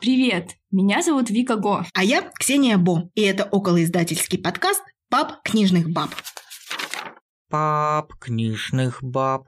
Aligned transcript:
Привет, 0.00 0.52
меня 0.70 1.02
зовут 1.02 1.28
Вика 1.28 1.56
Го. 1.56 1.82
А 1.94 2.02
я 2.02 2.22
Ксения 2.38 2.78
Бо, 2.78 3.10
и 3.14 3.22
это 3.22 3.44
околоиздательский 3.44 4.38
подкаст 4.38 4.82
«Пап 5.10 5.42
книжных 5.44 5.90
баб». 5.90 6.08
Пап 7.50 8.14
книжных 8.18 9.02
баб. 9.02 9.46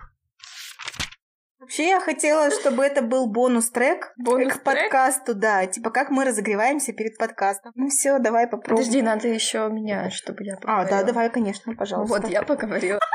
Вообще 1.59 1.89
я 1.89 2.01
хотела, 2.01 2.51
чтобы 2.51 2.83
это 2.85 3.01
был 3.01 3.29
бонус-трек 3.29 4.13
Бонус 4.19 4.53
к 4.55 4.63
подкасту, 4.63 5.35
да. 5.35 5.65
Типа 5.67 5.91
как 5.91 6.11
мы 6.11 6.25
разогреваемся 6.25 6.93
перед 6.93 7.17
подкастом. 7.17 7.73
Ну 7.75 7.89
все, 7.89 8.19
давай 8.19 8.47
попробуем. 8.47 8.85
Подожди, 8.85 9.01
надо 9.01 9.29
еще 9.29 9.69
меня, 9.71 10.11
чтобы 10.11 10.45
я 10.45 10.55
А, 10.55 10.57
поговорила. 10.59 10.91
да, 10.91 11.03
давай, 11.05 11.31
конечно, 11.31 11.75
пожалуйста. 11.75 12.21
Вот, 12.21 12.31
я 12.31 12.43
поговорила. 12.43 12.99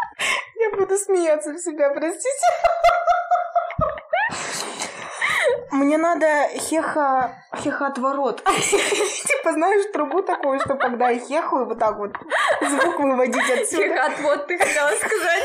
Я 0.60 0.76
буду 0.76 0.98
смеяться 0.98 1.54
в 1.54 1.60
себя, 1.60 1.94
простите. 1.94 2.28
Мне 5.72 5.98
надо 5.98 6.26
хеха... 6.56 7.36
хеха-отворот. 7.56 8.44
Типа, 8.46 9.52
знаешь, 9.54 9.92
трубу 9.92 10.22
такую, 10.22 10.60
что 10.60 10.76
когда 10.76 11.10
я 11.10 11.20
хехаю, 11.20 11.66
вот 11.68 11.80
так 11.80 11.98
вот 11.98 12.12
звук 12.62 13.00
выводить 13.00 13.50
отсюда. 13.50 14.10
вот 14.22 14.48
ты 14.48 14.58
хотела 14.58 14.90
сказать. 14.90 15.44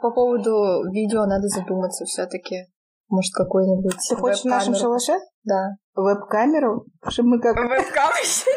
По 0.00 0.10
поводу 0.10 0.90
видео 0.92 1.26
надо 1.26 1.46
задуматься 1.48 2.04
все-таки. 2.04 2.66
Может, 3.08 3.34
какой-нибудь 3.34 3.96
Ты 4.08 4.16
хочешь 4.16 4.42
в 4.42 4.44
нашем 4.46 4.74
шалаше 4.74 5.14
Да. 5.44 5.76
веб-камеру? 5.94 6.86
Чтобы 7.08 7.30
мы 7.30 7.40
как... 7.40 7.56
Вебкам 7.56 8.10
еще? 8.22 8.50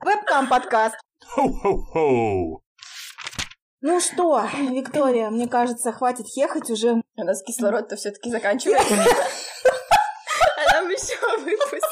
Вебкам-подкаст. 0.00 0.96
Хо-хо-хо! 1.26 2.62
Ну 3.80 4.00
что, 4.00 4.42
Виктория, 4.70 5.30
мне 5.30 5.46
кажется, 5.46 5.92
хватит 5.92 6.26
хехать 6.26 6.68
уже. 6.68 7.00
У 7.16 7.22
нас 7.22 7.42
кислород-то 7.42 7.94
все-таки 7.96 8.30
заканчивается. 8.30 8.94
А 8.94 10.74
нам 10.74 10.88
еще 10.90 11.16
выпуск 11.38 11.86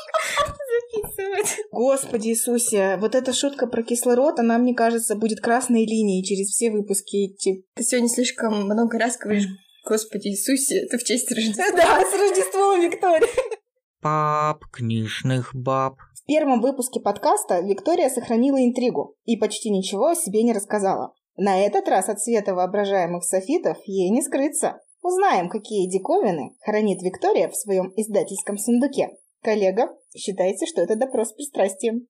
записывать. 0.93 1.57
Господи 1.71 2.29
Иисусе, 2.29 2.97
вот 2.97 3.15
эта 3.15 3.33
шутка 3.33 3.69
про 3.69 3.85
кислород, 3.85 4.41
она, 4.41 4.59
мне 4.59 4.75
кажется, 4.75 5.15
будет 5.15 5.41
красной 5.41 5.85
линией 5.87 6.25
через 6.25 6.49
все 6.49 6.71
выпуски 6.71 7.27
идти. 7.27 7.65
Ты 7.75 7.85
сегодня 7.85 8.09
слишком 8.09 8.65
много 8.65 8.99
раз 8.99 9.17
говоришь 9.17 9.47
Господи 9.89 10.29
Иисусе, 10.29 10.87
это 10.87 10.99
в 10.99 11.05
честь 11.05 11.31
Рождества. 11.31 11.71
Да, 11.71 12.01
с 12.01 12.13
Рождеством, 12.19 12.81
Виктория! 12.81 13.29
Пап 14.03 14.65
книжных 14.73 15.55
баб. 15.55 15.99
В 16.15 16.27
первом 16.27 16.61
выпуске 16.61 16.99
подкаста 16.99 17.61
Виктория 17.61 18.09
сохранила 18.09 18.57
интригу 18.57 19.17
и 19.25 19.37
почти 19.37 19.71
ничего 19.71 20.09
о 20.09 20.17
себе 20.17 20.43
не 20.43 20.53
рассказала. 20.53 21.15
На 21.37 21.61
этот 21.61 21.87
раз 21.89 22.09
от 22.09 22.21
света 22.21 22.55
воображаемых 22.55 23.23
софитов 23.25 23.77
ей 23.85 24.11
не 24.11 24.23
скрыться. 24.23 24.81
Узнаем, 25.03 25.49
какие 25.51 25.89
диковины 25.89 26.57
хранит 26.61 27.03
Виктория 27.03 27.49
в 27.49 27.57
своем 27.57 27.93
издательском 27.95 28.57
сундуке. 28.57 29.11
Коллега, 29.43 29.95
считайте, 30.17 30.67
что 30.67 30.81
это 30.81 30.97
допрос 30.97 31.29
с 31.29 31.33
пристрастием. 31.35 32.07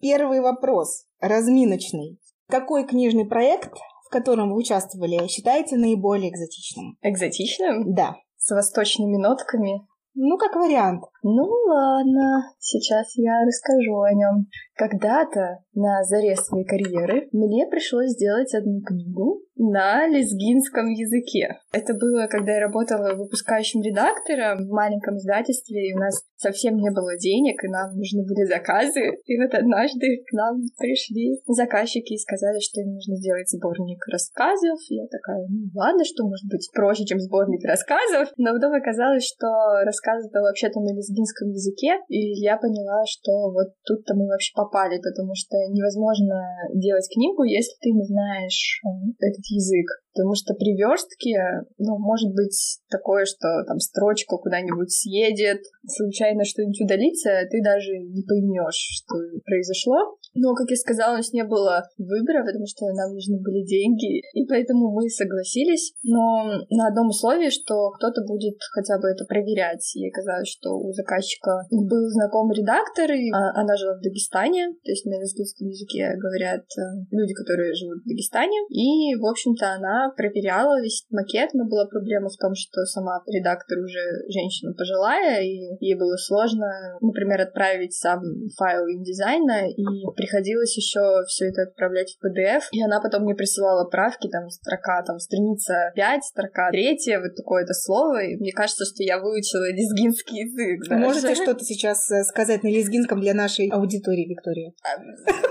Первый 0.00 0.40
вопрос, 0.40 1.04
разминочный. 1.20 2.18
Какой 2.48 2.86
книжный 2.86 3.26
проект, 3.26 3.72
в 4.06 4.10
котором 4.10 4.50
вы 4.50 4.58
участвовали, 4.58 5.26
считаете 5.26 5.76
наиболее 5.76 6.30
экзотичным? 6.30 6.96
Экзотичным? 7.02 7.92
Да. 7.92 8.16
С 8.36 8.54
восточными 8.54 9.16
нотками. 9.16 9.86
Ну, 10.14 10.38
как 10.38 10.54
вариант. 10.54 11.04
Ну 11.22 11.48
ладно, 11.68 12.52
сейчас 12.58 13.16
я 13.16 13.44
расскажу 13.46 14.00
о 14.00 14.12
нем. 14.12 14.48
Когда-то 14.74 15.58
на 15.74 16.02
заре 16.02 16.34
своей 16.34 16.64
карьеры 16.64 17.28
мне 17.30 17.66
пришлось 17.70 18.10
сделать 18.10 18.52
одну 18.54 18.80
книгу 18.82 19.42
на 19.54 20.08
лезгинском 20.08 20.88
языке. 20.88 21.60
Это 21.72 21.94
было, 21.94 22.26
когда 22.26 22.54
я 22.54 22.60
работала 22.60 23.14
выпускающим 23.14 23.82
редактором 23.82 24.66
в 24.66 24.70
маленьком 24.70 25.18
издательстве, 25.18 25.90
и 25.90 25.94
у 25.94 25.98
нас 25.98 26.24
совсем 26.36 26.76
не 26.76 26.90
было 26.90 27.16
денег, 27.16 27.62
и 27.62 27.68
нам 27.68 27.94
нужны 27.94 28.24
были 28.26 28.44
заказы. 28.44 29.14
И 29.24 29.38
вот 29.38 29.54
однажды 29.54 30.24
к 30.26 30.32
нам 30.32 30.58
пришли 30.78 31.38
заказчики 31.46 32.14
и 32.14 32.18
сказали, 32.18 32.58
что 32.58 32.80
им 32.80 32.94
нужно 32.94 33.14
сделать 33.16 33.48
сборник 33.48 34.02
рассказов. 34.10 34.80
И 34.88 34.96
я 34.96 35.06
такая, 35.06 35.46
ну 35.48 35.70
ладно, 35.74 36.02
что 36.04 36.24
может 36.24 36.48
быть 36.50 36.68
проще, 36.74 37.04
чем 37.04 37.20
сборник 37.20 37.62
рассказов. 37.64 38.32
Но 38.38 38.54
потом 38.54 38.72
оказалось, 38.72 39.24
что 39.24 39.46
рассказы-то 39.84 40.40
вообще-то 40.40 40.80
на 40.80 40.90
лезгинском 40.96 41.11
языке, 41.20 41.98
и 42.08 42.40
я 42.40 42.56
поняла, 42.56 43.04
что 43.06 43.50
вот 43.52 43.74
тут-то 43.84 44.14
мы 44.14 44.26
вообще 44.26 44.52
попали, 44.54 44.96
потому 44.96 45.34
что 45.34 45.56
невозможно 45.68 46.40
делать 46.74 47.08
книгу, 47.12 47.44
если 47.44 47.74
ты 47.80 47.90
не 47.90 48.04
знаешь 48.04 48.80
э, 48.84 48.88
этот 49.18 49.44
язык. 49.50 49.86
Потому 50.14 50.34
что 50.34 50.54
при 50.54 50.76
верстке, 50.76 51.64
ну, 51.78 51.98
может 51.98 52.34
быть 52.34 52.80
такое, 52.90 53.24
что 53.24 53.64
там 53.66 53.80
строчка 53.80 54.36
куда-нибудь 54.36 54.92
съедет, 54.92 55.60
случайно 55.88 56.44
что-нибудь 56.44 56.80
удалится, 56.82 57.48
ты 57.50 57.62
даже 57.62 57.96
не 57.96 58.22
поймешь, 58.22 59.02
что 59.02 59.16
произошло. 59.44 60.16
Но, 60.34 60.54
как 60.54 60.70
я 60.70 60.76
сказала, 60.76 61.14
у 61.14 61.16
нас 61.16 61.32
не 61.32 61.44
было 61.44 61.84
выбора, 61.98 62.44
потому 62.44 62.66
что 62.66 62.86
нам 62.92 63.12
нужны 63.12 63.38
были 63.40 63.64
деньги, 63.64 64.22
и 64.32 64.46
поэтому 64.46 64.90
мы 64.92 65.08
согласились, 65.08 65.92
но 66.02 66.64
на 66.70 66.88
одном 66.88 67.08
условии, 67.08 67.50
что 67.50 67.90
кто-то 67.90 68.22
будет 68.24 68.56
хотя 68.72 68.98
бы 68.98 69.08
это 69.08 69.24
проверять. 69.24 69.84
И 69.94 70.08
оказалось, 70.08 70.48
что 70.48 70.72
у 70.78 70.92
заказчика 70.92 71.64
был 71.70 72.08
знакомый 72.08 72.56
редактор, 72.56 73.10
и 73.12 73.30
а, 73.30 73.60
она 73.60 73.76
жила 73.76 73.96
в 73.96 74.00
Дагестане, 74.00 74.72
то 74.72 74.90
есть 74.90 75.04
на 75.04 75.20
лезгинском 75.20 75.68
языке 75.68 76.16
говорят 76.16 76.64
э, 76.76 76.82
люди, 77.10 77.34
которые 77.34 77.74
живут 77.74 78.02
в 78.02 78.08
Дагестане, 78.08 78.56
и, 78.70 79.14
в 79.16 79.26
общем-то, 79.26 79.74
она 79.74 80.12
проверяла 80.16 80.80
весь 80.80 81.04
макет, 81.10 81.52
но 81.54 81.64
была 81.64 81.86
проблема 81.86 82.28
в 82.28 82.36
том, 82.36 82.54
что 82.54 82.84
сама 82.84 83.22
редактор 83.26 83.78
уже 83.78 84.00
женщина 84.28 84.72
пожилая, 84.72 85.42
и 85.42 85.76
ей 85.80 85.94
было 85.94 86.16
сложно, 86.16 86.96
например, 87.00 87.40
отправить 87.42 87.94
сам 87.94 88.20
файл 88.56 88.88
индизайна, 88.88 89.68
и 89.68 89.84
приходилось 90.22 90.76
еще 90.76 91.24
все 91.26 91.48
это 91.48 91.62
отправлять 91.62 92.14
в 92.14 92.24
PDF, 92.24 92.62
и 92.70 92.82
она 92.82 93.00
потом 93.00 93.24
мне 93.24 93.34
присылала 93.34 93.88
правки, 93.88 94.28
там, 94.28 94.48
строка, 94.50 95.02
там, 95.02 95.18
страница 95.18 95.90
5, 95.96 96.24
строка 96.24 96.70
3, 96.70 96.96
вот 97.18 97.34
такое-то 97.34 97.74
слово, 97.74 98.22
и 98.22 98.36
мне 98.36 98.52
кажется, 98.52 98.84
что 98.84 99.02
я 99.02 99.18
выучила 99.18 99.70
лезгинский 99.72 100.44
язык. 100.44 100.88
Даже. 100.88 101.00
можете 101.00 101.34
что-то 101.34 101.64
сейчас 101.64 102.08
э, 102.10 102.22
сказать 102.22 102.62
на 102.62 102.68
лезгинском 102.68 103.20
для 103.20 103.34
нашей 103.34 103.68
аудитории, 103.68 104.28
Виктория? 104.28 104.72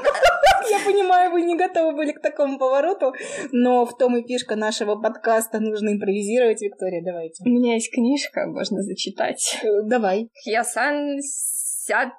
Я 0.69 0.79
понимаю, 0.85 1.31
вы 1.31 1.41
не 1.41 1.57
готовы 1.57 1.93
были 1.93 2.13
к 2.13 2.21
такому 2.21 2.57
повороту, 2.57 3.13
но 3.51 3.85
в 3.85 3.97
том 3.97 4.15
и 4.15 4.25
фишка 4.25 4.55
нашего 4.55 4.95
подкаста 4.95 5.59
нужно 5.59 5.89
импровизировать, 5.89 6.61
Виктория, 6.61 7.03
давайте. 7.03 7.43
У 7.43 7.49
меня 7.49 7.73
есть 7.73 7.91
книжка, 7.91 8.45
можно 8.47 8.81
зачитать. 8.81 9.59
Э, 9.63 9.81
Давай. 9.83 10.29
Хьясан 10.45 11.19
сят... 11.85 12.13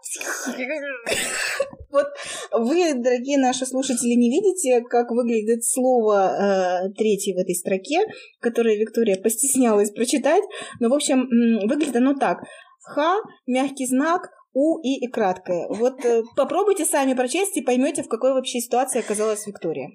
Вот 1.90 2.06
вы, 2.52 2.94
дорогие 2.94 3.36
наши 3.36 3.66
слушатели, 3.66 4.14
не 4.14 4.30
видите, 4.30 4.80
как 4.80 5.10
выглядит 5.10 5.62
слово 5.62 6.86
э, 6.86 6.92
третье 6.96 7.34
в 7.34 7.38
этой 7.38 7.54
строке, 7.54 8.00
которое 8.40 8.78
Виктория 8.78 9.20
постеснялась 9.20 9.90
прочитать, 9.90 10.42
но, 10.80 10.88
в 10.88 10.94
общем, 10.94 11.28
выглядит 11.68 11.96
оно 11.96 12.14
так. 12.14 12.38
Х, 12.82 13.18
мягкий 13.46 13.86
знак, 13.86 14.30
У 14.54 14.80
и, 14.80 15.04
и 15.04 15.08
краткое. 15.08 15.66
Вот 15.68 16.02
э, 16.04 16.22
попробуйте 16.34 16.86
сами 16.86 17.12
прочесть 17.14 17.56
и 17.56 17.62
поймете, 17.62 18.02
в 18.02 18.08
какой 18.08 18.32
вообще 18.32 18.60
ситуации 18.60 19.00
оказалась 19.00 19.46
Виктория. 19.46 19.90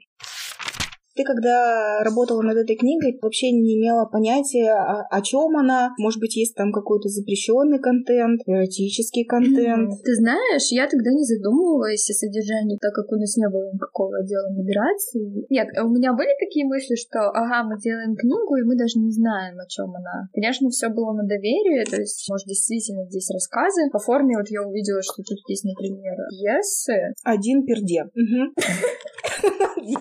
Ты, 1.18 1.24
когда 1.24 2.04
работала 2.04 2.44
над 2.44 2.58
этой 2.58 2.76
книгой, 2.76 3.18
вообще 3.20 3.52
не 3.52 3.74
имела 3.74 4.06
понятия, 4.06 4.70
о, 4.72 5.02
о 5.10 5.22
чем 5.22 5.58
она. 5.58 5.96
Может 5.98 6.20
быть, 6.20 6.38
есть 6.38 6.54
там 6.54 6.72
какой-то 6.72 7.10
запрещенный 7.10 7.80
контент, 7.80 8.42
эротический 8.46 9.26
контент. 9.26 9.98
Ты 10.04 10.14
знаешь, 10.14 10.70
я 10.70 10.88
тогда 10.88 11.10
не 11.10 11.26
задумывалась 11.26 12.08
о 12.10 12.14
содержании, 12.14 12.78
так 12.80 12.94
как 12.94 13.12
у 13.12 13.16
нас 13.16 13.36
не 13.36 13.50
было 13.50 13.66
никакого 13.74 14.20
отдела 14.20 14.50
модерации. 14.54 15.46
Нет, 15.50 15.68
у 15.82 15.90
меня 15.90 16.14
были 16.14 16.30
такие 16.40 16.66
мысли, 16.68 16.94
что, 16.94 17.34
ага, 17.34 17.64
мы 17.66 17.82
делаем 17.82 18.16
книгу, 18.16 18.56
и 18.56 18.64
мы 18.64 18.78
даже 18.78 19.00
не 19.00 19.12
знаем, 19.12 19.58
о 19.58 19.66
чем 19.68 19.90
она. 19.90 20.30
Конечно, 20.34 20.70
все 20.70 20.90
было 20.90 21.14
на 21.14 21.24
доверии, 21.24 21.84
то 21.90 21.98
есть, 21.98 22.30
может, 22.30 22.46
действительно 22.46 23.06
здесь 23.10 23.30
рассказы. 23.34 23.90
По 23.92 23.98
форме 23.98 24.38
вот 24.38 24.50
я 24.50 24.62
увидела, 24.62 25.02
что 25.02 25.24
тут 25.24 25.40
есть, 25.48 25.66
например, 25.66 26.14
пьесы. 26.30 27.14
Один 27.24 27.66
перде. 27.66 28.06
Мгм. 28.14 28.54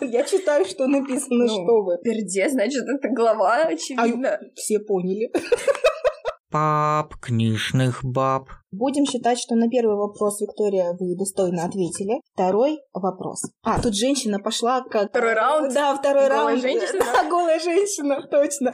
Я 0.00 0.24
читаю, 0.24 0.64
что 0.64 0.86
написано, 0.86 1.44
Ну, 1.44 1.48
что 1.48 1.82
вы. 1.82 1.98
Перде, 2.02 2.48
значит, 2.48 2.82
это 2.88 3.08
глава, 3.14 3.62
очевидно. 3.64 4.38
Все 4.54 4.78
поняли. 4.80 5.30
Пап 6.50 7.14
книжных 7.20 8.00
баб. 8.04 8.48
Будем 8.70 9.04
считать, 9.04 9.38
что 9.38 9.56
на 9.56 9.68
первый 9.68 9.96
вопрос, 9.96 10.40
Виктория, 10.40 10.92
вы 10.98 11.16
достойно 11.16 11.64
ответили. 11.64 12.20
Второй 12.34 12.78
вопрос. 12.94 13.42
А, 13.62 13.80
тут 13.82 13.94
женщина 13.94 14.38
пошла 14.38 14.82
как... 14.82 15.10
Второй 15.10 15.34
раунд? 15.34 15.74
Да, 15.74 15.94
второй 15.96 16.28
Голая 16.28 16.46
раунд. 16.46 16.62
женщина? 16.62 16.98
Да, 17.04 17.28
голая 17.28 17.58
женщина, 17.58 18.22
точно. 18.30 18.72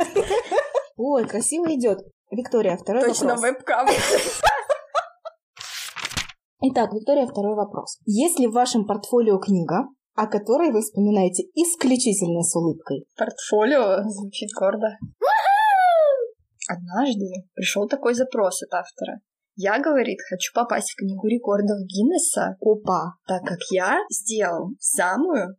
Ой, 0.97 1.27
красиво 1.27 1.67
идет. 1.75 1.99
Виктория, 2.31 2.77
второй 2.77 3.03
Точно, 3.05 3.29
вопрос. 3.35 3.43
вебкам. 3.43 3.87
Итак, 6.65 6.93
Виктория, 6.93 7.27
второй 7.27 7.57
вопрос. 7.57 7.99
Есть 8.07 8.39
ли 8.39 8.47
в 8.47 8.53
вашем 8.53 8.87
портфолио 8.87 9.39
книга, 9.39 9.89
о 10.15 10.27
которой 10.27 10.73
вы 10.73 10.81
вспоминаете 10.81 11.43
исключительно 11.55 12.43
с 12.43 12.55
улыбкой. 12.55 13.05
Портфолио 13.17 14.03
звучит 14.09 14.51
гордо. 14.59 14.99
Однажды 16.69 17.27
пришел 17.55 17.89
такой 17.89 18.15
запрос 18.15 18.63
от 18.63 18.73
автора. 18.75 19.21
Я, 19.55 19.79
говорит, 19.81 20.19
хочу 20.29 20.53
попасть 20.55 20.93
в 20.93 20.97
книгу 20.97 21.27
рекордов 21.27 21.79
Гиннесса, 21.87 22.57
Опа! 22.61 23.15
так 23.27 23.43
как 23.45 23.59
я 23.71 23.99
сделал 24.11 24.71
самую 24.79 25.57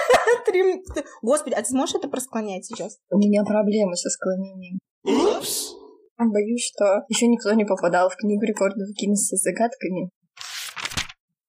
Трем- 0.46 0.80
Господи, 1.20 1.52
а 1.52 1.58
ты 1.60 1.66
сможешь 1.68 1.96
это 1.96 2.08
просклонять 2.08 2.64
сейчас? 2.64 2.96
У 3.10 3.18
меня 3.18 3.44
проблемы 3.44 3.94
со 3.96 4.08
склонением. 4.08 4.78
Боюсь, 6.16 6.72
что 6.74 7.02
еще 7.08 7.26
никто 7.26 7.52
не 7.52 7.66
попадал 7.66 8.08
в 8.08 8.16
книгу 8.16 8.42
рекордов 8.42 8.88
Гиннесса 8.98 9.36
с 9.36 9.42
загадками. 9.42 10.08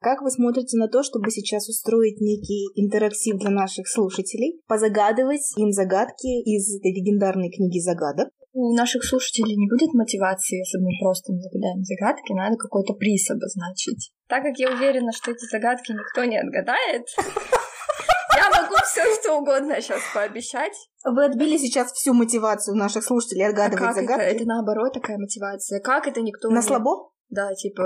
Как 0.02 0.22
вы 0.22 0.32
смотрите 0.32 0.78
на 0.78 0.88
то, 0.88 1.04
чтобы 1.04 1.30
сейчас 1.30 1.68
устроить 1.68 2.22
некий 2.22 2.68
интерактив 2.76 3.38
для 3.38 3.50
наших 3.50 3.88
слушателей, 3.88 4.62
позагадывать 4.68 5.44
им 5.58 5.72
загадки 5.72 6.28
из 6.48 6.74
этой 6.80 6.94
легендарной 6.94 7.52
книги 7.52 7.80
загадок? 7.80 8.30
У 8.54 8.74
наших 8.76 9.04
слушателей 9.04 9.56
не 9.56 9.68
будет 9.70 9.94
мотивации, 9.94 10.58
если 10.60 10.80
мы 10.80 10.90
просто 11.04 11.34
не 11.34 11.42
загадаем 11.42 11.84
загадки, 11.84 12.32
надо 12.34 12.56
какой-то 12.58 12.94
приз 12.94 13.30
обозначить. 13.30 14.12
Так 14.28 14.44
как 14.44 14.58
я 14.58 14.72
уверена, 14.74 15.12
что 15.12 15.32
эти 15.32 15.46
загадки 15.52 15.92
никто 15.92 16.24
не 16.24 16.40
отгадает, 16.40 17.04
я 18.38 18.50
могу 18.50 18.76
все 18.86 19.04
что 19.22 19.38
угодно 19.38 19.80
сейчас 19.82 20.02
пообещать. 20.14 20.74
Вы 21.04 21.26
отбили 21.26 21.58
сейчас 21.58 21.92
всю 21.92 22.14
мотивацию 22.14 22.76
наших 22.76 23.04
слушателей 23.04 23.46
А 23.46 23.50
отгадывать 23.50 23.80
как 23.84 23.98
это? 23.98 24.02
загадки. 24.08 24.36
Это 24.36 24.46
наоборот 24.46 24.94
такая 24.94 25.18
мотивация. 25.18 25.80
Как 25.82 26.08
это 26.08 26.22
никто 26.22 26.50
На 26.50 26.56
не- 26.58 26.62
слабо? 26.62 27.12
Да, 27.30 27.54
типа, 27.54 27.84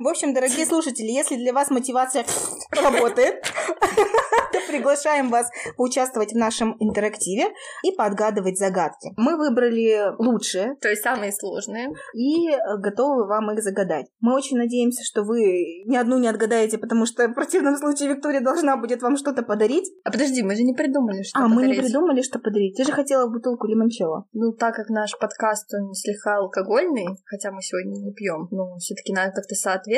В 0.00 0.08
общем, 0.08 0.32
дорогие 0.32 0.64
слушатели, 0.64 1.08
если 1.08 1.36
для 1.36 1.52
вас 1.52 1.68
мотивация 1.68 2.24
работает, 2.72 3.44
то 4.52 4.58
приглашаем 4.66 5.28
вас 5.28 5.50
поучаствовать 5.76 6.32
в 6.32 6.38
нашем 6.38 6.74
интерактиве 6.80 7.48
и 7.84 7.92
подгадывать 7.92 8.56
загадки. 8.56 9.10
Мы 9.18 9.36
выбрали 9.36 10.16
лучшие 10.18 10.76
то 10.80 10.88
есть 10.88 11.02
самые 11.02 11.32
сложные. 11.32 11.90
и 12.14 12.48
готовы 12.78 13.26
вам 13.26 13.50
их 13.52 13.62
загадать. 13.62 14.06
Мы 14.20 14.34
очень 14.34 14.56
надеемся, 14.56 15.04
что 15.04 15.22
вы 15.22 15.84
ни 15.84 15.96
одну 15.96 16.16
не 16.16 16.28
отгадаете, 16.28 16.78
потому 16.78 17.04
что 17.04 17.28
в 17.28 17.34
противном 17.34 17.76
случае 17.76 18.08
Виктория 18.08 18.40
должна 18.40 18.78
будет 18.78 19.02
вам 19.02 19.18
что-то 19.18 19.42
подарить. 19.42 19.92
А 20.04 20.10
подожди, 20.10 20.42
мы 20.42 20.56
же 20.56 20.62
не 20.62 20.72
придумали, 20.72 21.24
что 21.24 21.40
а, 21.40 21.46
мы 21.46 21.56
не 21.56 21.68
подарить. 21.68 21.84
придумали, 21.84 22.22
что 22.22 22.38
подарить. 22.38 22.74
Ты 22.74 22.84
же 22.84 22.92
хотела 22.92 23.28
бутылку 23.28 23.66
лимончелло. 23.66 24.24
Ну, 24.32 24.52
так 24.52 24.76
как 24.76 24.88
наш 24.88 25.18
подкаст, 25.18 25.68
он 25.74 25.92
слегка 25.92 26.38
алкогольный, 26.38 27.04
хотя 27.26 27.52
мы 27.52 27.60
сегодня 27.60 28.00
не 28.00 28.14
пьем, 28.14 28.48
но 28.50 28.78
все 28.78 28.94
таки 28.94 29.12
надо 29.12 29.32
как-то 29.32 29.54
соответствовать 29.54 29.89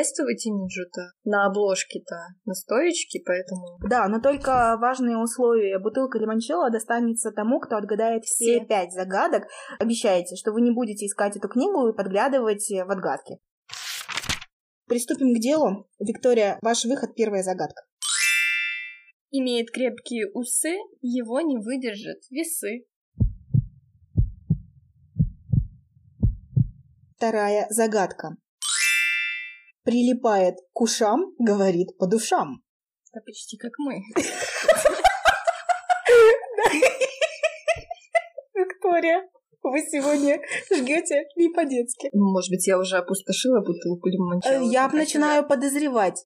имиджу-то. 0.45 1.11
На 1.23 1.45
обложке-то 1.45 2.15
настоечки, 2.45 3.21
поэтому... 3.25 3.77
Да, 3.87 4.07
но 4.07 4.19
только 4.19 4.77
важные 4.79 5.17
условия. 5.17 5.79
Бутылка 5.79 6.17
лимончелло 6.17 6.69
достанется 6.71 7.31
тому, 7.31 7.59
кто 7.59 7.77
отгадает 7.77 8.23
все 8.25 8.57
Все. 8.59 8.65
пять 8.65 8.91
загадок. 8.91 9.43
Обещайте, 9.79 10.35
что 10.35 10.51
вы 10.51 10.61
не 10.61 10.71
будете 10.71 11.05
искать 11.05 11.37
эту 11.37 11.47
книгу 11.47 11.87
и 11.87 11.95
подглядывать 11.95 12.67
в 12.69 12.91
отгадки. 12.91 13.37
Приступим 14.87 15.33
к 15.33 15.39
делу. 15.39 15.87
Виктория, 15.99 16.59
ваш 16.61 16.85
выход, 16.85 17.15
первая 17.15 17.43
загадка. 17.43 17.83
Имеет 19.31 19.71
крепкие 19.71 20.29
усы, 20.33 20.77
его 21.01 21.41
не 21.41 21.57
выдержат 21.57 22.19
весы. 22.29 22.85
Вторая 27.15 27.67
загадка. 27.69 28.35
Прилипает 29.83 30.55
к 30.73 30.81
ушам, 30.81 31.33
говорит 31.37 31.97
по 31.97 32.07
душам. 32.07 32.63
Это 33.11 33.21
почти 33.25 33.57
как 33.57 33.71
мы. 33.79 34.01
Виктория, 38.55 39.29
вы 39.61 39.79
сегодня 39.81 40.39
жгете 40.73 41.25
не 41.35 41.49
по-детски. 41.49 42.09
Ну, 42.13 42.31
может 42.31 42.49
быть, 42.49 42.65
я 42.67 42.77
уже 42.77 42.97
опустошила 42.97 43.59
бутылку 43.59 44.07
лимончелло. 44.09 44.65
Э, 44.65 44.71
Я 44.71 44.87
начинаю 44.89 45.45
подозревать. 45.47 46.25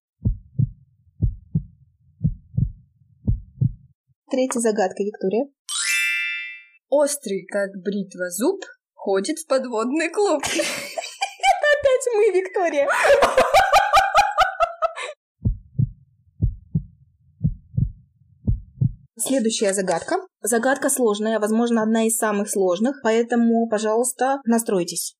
Третья 4.30 4.60
загадка, 4.60 5.04
Виктория. 5.04 5.46
Острый, 6.90 7.46
как 7.48 7.72
бритва 7.84 8.30
зуб, 8.30 8.62
ходит 8.94 9.40
в 9.40 9.48
подводный 9.48 10.10
клуб. 10.10 10.44
Опять 11.78 12.08
мы, 12.14 12.32
Виктория. 12.32 12.88
Следующая 19.28 19.74
загадка. 19.74 20.16
Загадка 20.42 20.90
сложная, 20.90 21.40
возможно, 21.40 21.84
одна 21.84 22.08
из 22.08 22.16
самых 22.16 22.50
сложных, 22.50 23.02
поэтому, 23.04 23.68
пожалуйста, 23.68 24.40
настройтесь. 24.46 25.18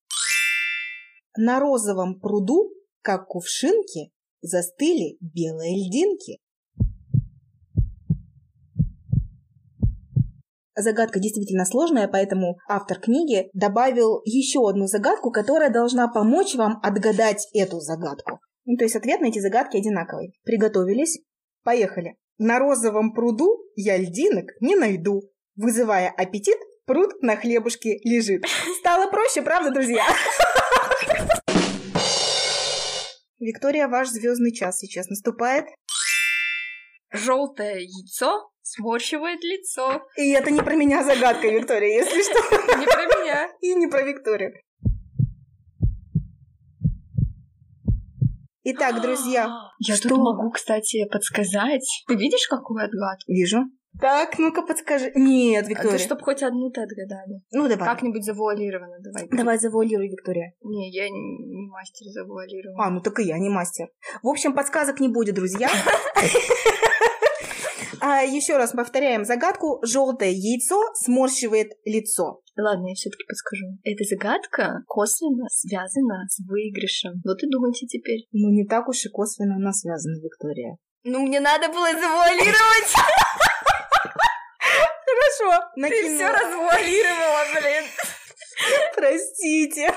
На 1.36 1.60
розовом 1.60 2.18
пруду, 2.18 2.70
как 3.02 3.26
кувшинки, 3.26 4.10
застыли 4.40 5.18
белые 5.20 5.76
льдинки. 5.76 6.38
Загадка 10.74 11.20
действительно 11.20 11.66
сложная, 11.66 12.08
поэтому 12.08 12.56
автор 12.66 12.98
книги 12.98 13.50
добавил 13.52 14.22
еще 14.24 14.66
одну 14.66 14.86
загадку, 14.86 15.30
которая 15.30 15.70
должна 15.70 16.08
помочь 16.08 16.54
вам 16.54 16.80
отгадать 16.82 17.46
эту 17.52 17.80
загадку. 17.80 18.40
Ну, 18.64 18.78
то 18.78 18.84
есть 18.84 18.96
ответ 18.96 19.20
на 19.20 19.26
эти 19.26 19.38
загадки 19.40 19.76
одинаковый. 19.76 20.32
Приготовились? 20.44 21.20
Поехали. 21.62 22.16
На 22.38 22.60
розовом 22.60 23.12
пруду 23.12 23.64
я 23.74 23.98
льдинок 23.98 24.52
не 24.60 24.76
найду. 24.76 25.22
Вызывая 25.56 26.08
аппетит, 26.16 26.56
пруд 26.86 27.20
на 27.20 27.36
хлебушке 27.36 27.98
лежит. 28.04 28.44
Стало 28.78 29.10
проще, 29.10 29.42
правда, 29.42 29.72
друзья? 29.72 30.04
Виктория, 33.40 33.88
ваш 33.88 34.08
звездный 34.08 34.52
час 34.52 34.78
сейчас 34.78 35.08
наступает. 35.08 35.66
Желтое 37.10 37.82
яйцо 37.82 38.50
сморщивает 38.62 39.42
лицо. 39.42 40.06
И 40.16 40.30
это 40.30 40.52
не 40.52 40.60
про 40.60 40.76
меня 40.76 41.02
загадка, 41.02 41.48
Виктория, 41.48 42.02
если 42.04 42.22
что. 42.22 42.38
Не 42.78 42.86
про 42.86 43.06
меня. 43.20 43.50
И 43.60 43.74
не 43.74 43.88
про 43.88 44.02
Викторию. 44.02 44.52
Итак, 48.70 49.00
друзья, 49.00 49.48
Я 49.78 49.96
Что? 49.96 50.10
тут 50.10 50.18
могу, 50.18 50.50
кстати, 50.50 51.06
подсказать. 51.10 51.86
Ты 52.06 52.14
видишь, 52.16 52.46
какую 52.48 52.84
отгадку? 52.84 53.24
вижу. 53.32 53.60
Так, 53.98 54.38
ну-ка 54.38 54.60
подскажи. 54.60 55.10
Нет, 55.14 55.64
А 55.64 55.68
Виктория. 55.70 55.92
ты 55.96 56.04
чтоб 56.04 56.20
хоть 56.20 56.42
одну-то 56.42 56.82
отгадали. 56.82 57.40
Ну, 57.50 57.66
давай. 57.66 57.88
Как-нибудь 57.88 58.22
завуалированно 58.24 58.98
давай. 59.00 59.26
Давай 59.30 59.58
завуалируй, 59.58 60.08
Виктория. 60.08 60.52
Не, 60.62 60.90
я 60.90 61.08
не 61.08 61.68
мастер 61.70 62.06
завуалирования. 62.12 62.78
А, 62.84 62.90
ну 62.90 63.00
так 63.00 63.18
и 63.20 63.24
я 63.24 63.38
не 63.38 63.48
мастер. 63.48 63.88
В 64.22 64.28
общем, 64.28 64.52
подсказок 64.52 65.00
не 65.00 65.08
будет, 65.08 65.34
друзья. 65.34 65.70
А 68.10 68.22
еще 68.22 68.56
раз 68.56 68.72
повторяем 68.72 69.26
загадку. 69.26 69.80
Желтое 69.82 70.32
яйцо 70.32 70.80
сморщивает 70.94 71.72
лицо. 71.84 72.40
Ладно, 72.56 72.88
я 72.88 72.94
все-таки 72.94 73.24
подскажу. 73.28 73.66
Эта 73.84 74.02
загадка 74.04 74.82
косвенно 74.86 75.46
связана 75.50 76.24
с 76.30 76.40
выигрышем. 76.48 77.20
Вот 77.22 77.42
и 77.42 77.50
думайте 77.50 77.86
теперь. 77.86 78.24
Ну, 78.32 78.48
не 78.48 78.64
так 78.64 78.88
уж 78.88 79.04
и 79.04 79.10
косвенно 79.10 79.56
она 79.56 79.72
связана, 79.72 80.16
Виктория. 80.22 80.78
Ну, 81.04 81.26
мне 81.26 81.38
надо 81.40 81.68
было 81.68 81.92
завуалировать. 81.92 82.92
Хорошо, 85.04 85.68
Ты 85.76 86.14
все 86.14 86.28
развуалировала, 86.30 87.44
блин. 87.60 87.84
Простите. 88.96 89.92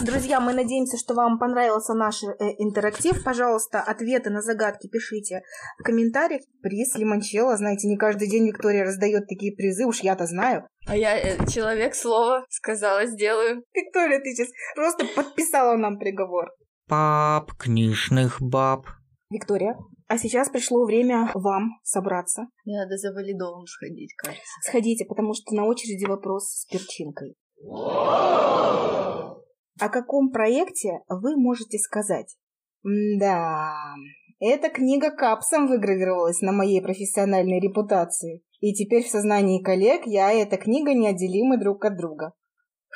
Друзья, 0.00 0.40
мы 0.40 0.52
надеемся, 0.54 0.96
что 0.96 1.14
вам 1.14 1.38
понравился 1.38 1.92
наш 1.92 2.22
э, 2.22 2.26
интерактив. 2.58 3.22
Пожалуйста, 3.24 3.80
ответы 3.80 4.30
на 4.30 4.42
загадки 4.42 4.86
пишите 4.88 5.42
в 5.78 5.82
комментариях. 5.82 6.42
Приз 6.62 6.94
лимончелло. 6.96 7.56
Знаете, 7.56 7.88
не 7.88 7.96
каждый 7.96 8.28
день 8.28 8.46
Виктория 8.46 8.84
раздает 8.84 9.26
такие 9.28 9.56
призы, 9.56 9.86
уж 9.86 10.00
я-то 10.00 10.26
знаю. 10.26 10.68
А 10.86 10.96
я 10.96 11.18
э, 11.18 11.46
человек 11.48 11.96
слова 11.96 12.44
сказала, 12.48 13.06
сделаю. 13.06 13.64
Виктория, 13.74 14.20
ты 14.20 14.34
сейчас 14.34 14.48
просто 14.76 15.04
подписала 15.16 15.76
нам 15.76 15.98
приговор. 15.98 16.46
Пап 16.88 17.52
книжных 17.58 18.40
баб. 18.40 18.86
Виктория, 19.30 19.76
А 20.06 20.16
сейчас 20.16 20.48
пришло 20.48 20.86
время 20.86 21.28
вам 21.34 21.80
собраться. 21.82 22.46
Надо 22.64 22.96
за 22.96 23.12
валидолом 23.12 23.66
сходить, 23.66 24.14
кажется. 24.16 24.44
Сходите, 24.62 25.04
потому 25.06 25.34
что 25.34 25.54
на 25.54 25.64
очереди 25.64 26.06
вопрос 26.06 26.44
с 26.44 26.66
перчинкой. 26.66 27.34
О 29.80 29.88
каком 29.88 30.30
проекте 30.30 31.00
вы 31.08 31.36
можете 31.36 31.78
сказать? 31.78 32.36
Да, 32.82 33.74
эта 34.40 34.68
книга 34.70 35.10
капсом 35.10 35.66
выгравировалась 35.66 36.40
на 36.40 36.52
моей 36.52 36.80
профессиональной 36.80 37.60
репутации. 37.60 38.42
И 38.60 38.72
теперь 38.72 39.04
в 39.04 39.08
сознании 39.08 39.62
коллег 39.62 40.02
я 40.06 40.32
и 40.32 40.40
эта 40.40 40.56
книга 40.56 40.94
неотделимы 40.94 41.58
друг 41.58 41.84
от 41.84 41.96
друга. 41.96 42.32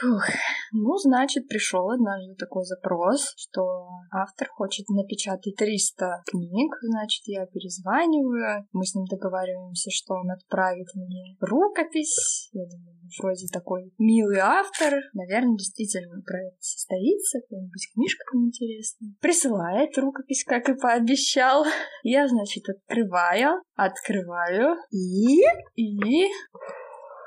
Фух. 0.01 0.25
Ну, 0.73 0.97
значит, 0.97 1.49
пришел 1.49 1.91
однажды 1.91 2.35
такой 2.35 2.65
запрос, 2.65 3.35
что 3.37 3.87
автор 4.11 4.49
хочет 4.49 4.89
напечатать 4.89 5.55
300 5.57 6.23
книг, 6.27 6.75
значит, 6.83 7.23
я 7.27 7.47
перезваниваю, 7.47 8.67
мы 8.73 8.85
с 8.85 8.95
ним 8.95 9.05
договариваемся, 9.05 9.91
что 9.91 10.15
он 10.15 10.31
отправит 10.31 10.89
мне 10.95 11.37
рукопись. 11.41 12.49
Я 12.53 12.65
думаю, 12.65 12.97
ну, 13.03 13.09
вроде 13.21 13.47
такой 13.53 13.93
милый 13.99 14.39
автор, 14.39 14.95
наверное, 15.13 15.57
действительно 15.57 16.23
проект 16.23 16.63
состоится, 16.63 17.41
какая-нибудь 17.41 17.91
книжка 17.95 18.25
интересная. 18.35 19.15
Присылает 19.21 19.99
рукопись, 19.99 20.45
как 20.45 20.69
и 20.69 20.75
пообещал. 20.75 21.65
Я, 22.03 22.29
значит, 22.29 22.65
открываю, 22.69 23.63
открываю. 23.77 24.77
И... 24.91 25.43
И... 25.77 26.29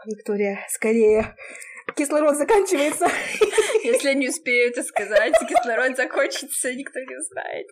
Виктория, 0.06 0.60
скорее, 0.70 1.34
кислород 1.96 2.36
заканчивается. 2.36 3.08
Если 3.84 4.14
не 4.14 4.30
успею 4.30 4.72
это 4.72 4.84
сказать, 4.84 5.34
кислород 5.48 5.96
закончится, 5.96 6.74
никто 6.74 7.00
не 7.00 7.22
знает. 7.32 7.68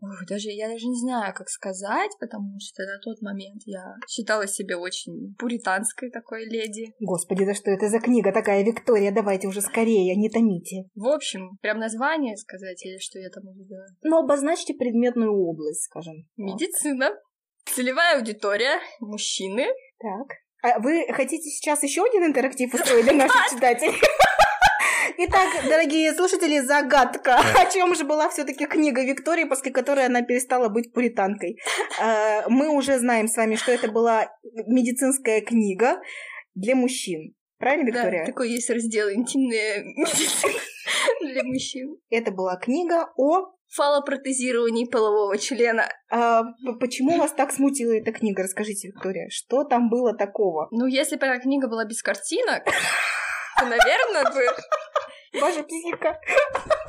Ох, 0.00 0.24
даже 0.28 0.50
я 0.50 0.68
даже 0.68 0.86
не 0.86 1.00
знаю, 1.00 1.34
как 1.34 1.48
сказать, 1.48 2.12
потому 2.20 2.56
что 2.60 2.84
на 2.84 2.98
тот 3.02 3.20
момент 3.20 3.62
я 3.66 3.96
считала 4.08 4.46
себя 4.46 4.78
очень 4.78 5.34
пуританской 5.38 6.10
такой 6.10 6.44
леди. 6.44 6.94
Господи, 7.00 7.44
да 7.44 7.52
что 7.52 7.70
это 7.72 7.88
за 7.88 7.98
книга 7.98 8.32
такая, 8.32 8.62
Виктория? 8.62 9.10
Давайте 9.10 9.48
уже 9.48 9.60
скорее, 9.60 10.14
не 10.14 10.30
томите. 10.30 10.84
В 10.94 11.08
общем, 11.08 11.58
прям 11.62 11.78
название 11.78 12.36
сказать 12.36 12.84
или 12.86 12.98
что 12.98 13.18
я 13.18 13.28
там 13.28 13.48
увидела? 13.48 13.86
Ну, 14.02 14.18
обозначьте 14.18 14.74
предметную 14.74 15.32
область, 15.32 15.82
скажем. 15.82 16.28
Медицина. 16.36 17.10
Целевая 17.64 18.18
аудитория. 18.18 18.78
Мужчины. 19.00 19.66
Так. 19.98 20.36
А 20.62 20.80
вы 20.80 21.06
хотите 21.12 21.50
сейчас 21.50 21.82
еще 21.84 22.04
один 22.04 22.24
интерактив 22.24 22.72
устроить 22.74 23.04
для 23.04 23.14
наших 23.14 23.48
читателей? 23.50 23.94
Итак, 25.20 25.48
дорогие 25.68 26.12
слушатели, 26.14 26.58
загадка. 26.60 27.36
О 27.36 27.70
чем 27.70 27.94
же 27.94 28.04
была 28.04 28.28
все-таки 28.28 28.66
книга 28.66 29.02
Виктории, 29.04 29.44
после 29.44 29.70
которой 29.70 30.06
она 30.06 30.22
перестала 30.22 30.68
быть 30.68 30.92
пуританкой? 30.92 31.58
А, 32.00 32.48
мы 32.48 32.68
уже 32.68 32.98
знаем 32.98 33.26
с 33.26 33.36
вами, 33.36 33.56
что 33.56 33.72
это 33.72 33.90
была 33.90 34.30
медицинская 34.66 35.40
книга 35.40 36.00
для 36.54 36.76
мужчин. 36.76 37.34
Правильно, 37.58 37.86
Виктория? 37.86 38.20
Да, 38.20 38.26
такой 38.26 38.50
есть 38.50 38.70
раздел 38.70 39.10
интимная 39.10 39.82
медицина 39.82 40.52
для 41.20 41.42
мужчин. 41.42 41.96
Это 42.10 42.30
была 42.30 42.56
книга 42.56 43.08
о 43.16 43.52
фалопротезировании 43.74 44.86
полового 44.86 45.36
члена. 45.38 45.88
А 46.10 46.42
почему 46.80 47.16
вас 47.18 47.32
так 47.32 47.52
смутила 47.52 47.92
эта 47.92 48.12
книга? 48.12 48.42
Расскажите, 48.42 48.88
Виктория, 48.88 49.28
что 49.30 49.64
там 49.64 49.88
было 49.88 50.16
такого? 50.16 50.68
Ну, 50.70 50.86
если 50.86 51.16
бы 51.16 51.26
эта 51.26 51.40
книга 51.40 51.68
была 51.68 51.84
без 51.84 52.02
картинок, 52.02 52.64
то, 53.58 53.64
наверное, 53.66 54.24
бы... 54.32 55.40
Ваша 55.40 55.62
психика. 55.62 56.18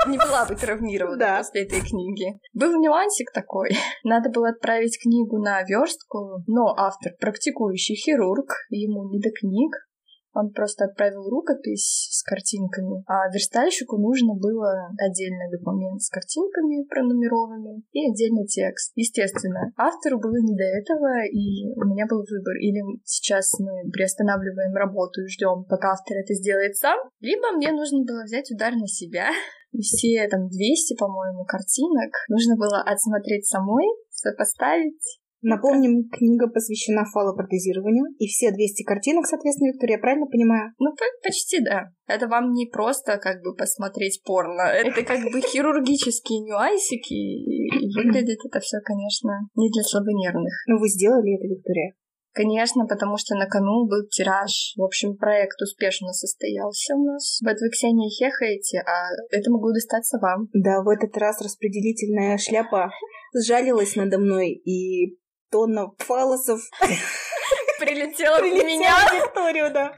Не 0.08 0.18
была 0.18 0.46
бы 0.46 0.56
травмирована 0.56 1.18
Да. 1.18 1.38
после 1.40 1.64
этой 1.64 1.82
книги. 1.82 2.40
Был 2.54 2.80
нюансик 2.80 3.32
такой. 3.34 3.72
Надо 4.06 4.30
было 4.30 4.50
отправить 4.50 4.98
книгу 5.02 5.38
на 5.40 5.62
верстку, 5.64 6.44
но 6.48 6.74
автор 6.78 7.12
практикующий 7.20 7.96
хирург, 7.96 8.48
ему 8.70 9.10
не 9.10 9.20
до 9.20 9.30
книг. 9.30 9.76
Он 10.40 10.52
просто 10.52 10.86
отправил 10.86 11.28
рукопись 11.28 12.08
с 12.12 12.24
картинками, 12.24 13.04
а 13.08 13.28
верстальщику 13.28 13.98
нужно 13.98 14.36
было 14.36 14.88
отдельный 14.98 15.52
документ 15.52 16.02
с 16.02 16.10
картинками 16.10 16.88
пронумерованными 16.88 17.84
и 17.92 18.10
отдельный 18.10 18.48
текст. 18.48 18.94
Естественно, 18.96 19.74
автору 19.76 20.20
было 20.20 20.40
не 20.40 20.56
до 20.56 20.64
этого, 20.64 21.28
и 21.28 21.68
у 21.76 21.84
меня 21.92 22.06
был 22.08 22.24
выбор. 22.24 22.56
Или 22.56 22.80
сейчас 23.04 23.60
мы 23.60 23.90
приостанавливаем 23.92 24.74
работу 24.76 25.22
и 25.22 25.28
ждем, 25.28 25.66
пока 25.68 25.92
автор 25.92 26.18
это 26.18 26.34
сделает 26.34 26.78
сам, 26.78 26.98
либо 27.20 27.52
мне 27.52 27.72
нужно 27.72 28.06
было 28.06 28.24
взять 28.24 28.50
удар 28.52 28.74
на 28.76 28.88
себя. 28.88 29.30
И 29.72 29.82
все 29.82 30.28
там 30.32 30.48
200, 30.50 30.96
по-моему, 30.98 31.46
картинок 31.46 32.10
нужно 32.28 32.56
было 32.56 32.82
отсмотреть 32.82 33.46
самой, 33.46 33.86
сопоставить 34.10 35.20
Напомним, 35.42 36.10
книга 36.10 36.48
посвящена 36.48 37.06
фалопротезированию, 37.06 38.12
и 38.18 38.28
все 38.28 38.52
200 38.52 38.84
картинок, 38.84 39.26
соответственно, 39.26 39.70
Виктория, 39.70 39.96
я 39.96 40.02
правильно 40.02 40.28
понимаю? 40.28 40.74
Ну, 40.80 40.92
по- 40.92 41.24
почти 41.24 41.64
да. 41.64 41.92
Это 42.08 42.28
вам 42.28 42.52
не 42.52 42.66
просто 42.66 43.18
как 43.18 43.42
бы 43.42 43.56
посмотреть 43.56 44.22
порно. 44.26 44.64
Это 44.64 45.04
как 45.04 45.24
бы 45.32 45.40
хирургические 45.40 46.42
нюансики. 46.42 47.14
И 47.14 47.96
выглядит 47.96 48.40
это 48.44 48.60
все, 48.60 48.80
конечно, 48.84 49.32
не 49.56 49.70
для 49.72 49.84
слабонервных. 49.84 50.54
Ну, 50.68 50.80
вы 50.80 50.90
сделали 50.90 51.38
это, 51.38 51.48
Виктория? 51.48 51.94
Конечно, 52.34 52.86
потому 52.86 53.18
что 53.18 53.36
на 53.36 53.48
кону 53.48 53.88
был 53.88 54.08
тираж. 54.10 54.74
В 54.76 54.84
общем, 54.84 55.18
проект 55.18 55.62
успешно 55.62 56.14
состоялся 56.14 56.96
у 56.96 57.04
нас. 57.04 57.40
Вот 57.44 57.58
вы, 57.60 57.70
Ксения, 57.70 58.10
хехаете, 58.10 58.80
а 58.80 59.10
это 59.32 59.50
могло 59.50 59.72
достаться 59.74 60.20
вам. 60.22 60.48
Да, 60.54 60.82
в 60.84 60.90
этот 60.90 61.18
раз 61.18 61.42
распределительная 61.42 62.38
шляпа 62.38 62.92
сжалилась 63.34 63.96
надо 63.96 64.20
мной, 64.20 64.52
и 64.52 65.18
тонна 65.50 65.92
фалосов 65.98 66.62
Прилетела 67.80 68.40
в 68.40 68.44
меня. 68.44 68.96
в 69.08 69.14
Викторию, 69.14 69.72
да. 69.74 69.96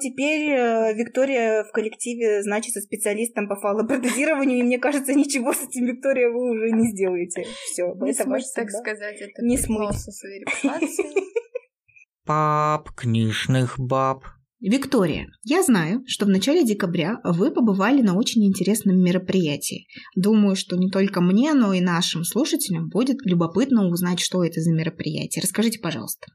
Теперь 0.00 0.50
э, 0.50 0.92
Виктория 0.94 1.62
в 1.62 1.70
коллективе 1.70 2.42
значится 2.42 2.80
специалистом 2.80 3.48
по 3.48 3.54
фалопротезированию, 3.54 4.58
и 4.58 4.62
мне 4.62 4.78
кажется, 4.78 5.14
ничего 5.14 5.52
с 5.52 5.62
этим, 5.62 5.86
Виктория, 5.86 6.30
вы 6.30 6.50
уже 6.50 6.70
не 6.72 6.90
сделаете. 6.90 7.44
Все, 7.66 7.94
Не 7.94 8.10
это 8.10 8.24
смыть, 8.24 8.44
так 8.54 8.70
сказать, 8.70 9.20
это 9.20 9.42
Не 9.44 9.56
смыть. 9.56 9.96
Пап 12.26 12.90
книжных 12.96 13.78
баб. 13.78 14.24
Виктория, 14.70 15.26
я 15.42 15.62
знаю, 15.62 16.02
что 16.06 16.24
в 16.24 16.30
начале 16.30 16.64
декабря 16.64 17.20
вы 17.22 17.50
побывали 17.50 18.00
на 18.00 18.14
очень 18.14 18.46
интересном 18.46 18.98
мероприятии. 18.98 19.86
Думаю, 20.16 20.56
что 20.56 20.76
не 20.76 20.90
только 20.90 21.20
мне, 21.20 21.52
но 21.52 21.74
и 21.74 21.82
нашим 21.82 22.24
слушателям 22.24 22.88
будет 22.88 23.18
любопытно 23.26 23.86
узнать, 23.86 24.20
что 24.20 24.42
это 24.42 24.62
за 24.62 24.72
мероприятие. 24.72 25.42
Расскажите, 25.42 25.80
пожалуйста. 25.80 26.28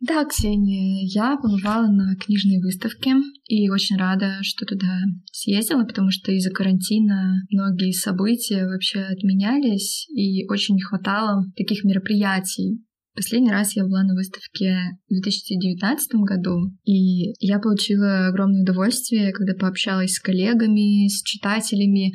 Да, 0.00 0.24
Ксения, 0.26 1.06
я 1.14 1.36
побывала 1.36 1.86
на 1.86 2.16
книжной 2.16 2.60
выставке 2.60 3.14
и 3.46 3.70
очень 3.70 3.96
рада, 3.96 4.38
что 4.42 4.66
туда 4.66 4.98
съездила, 5.32 5.84
потому 5.84 6.10
что 6.10 6.30
из-за 6.32 6.50
карантина 6.50 7.40
многие 7.50 7.92
события 7.92 8.66
вообще 8.66 8.98
отменялись, 8.98 10.06
и 10.10 10.46
очень 10.48 10.74
не 10.74 10.82
хватало 10.82 11.46
таких 11.56 11.84
мероприятий. 11.84 12.84
Последний 13.14 13.50
раз 13.50 13.76
я 13.76 13.84
была 13.84 14.02
на 14.04 14.14
выставке 14.14 14.74
в 15.06 15.12
2019 15.12 16.14
году, 16.22 16.72
и 16.84 17.34
я 17.44 17.58
получила 17.58 18.28
огромное 18.28 18.62
удовольствие, 18.62 19.32
когда 19.32 19.52
пообщалась 19.52 20.14
с 20.14 20.20
коллегами, 20.20 21.08
с 21.08 21.22
читателями, 21.22 22.08
э, 22.08 22.12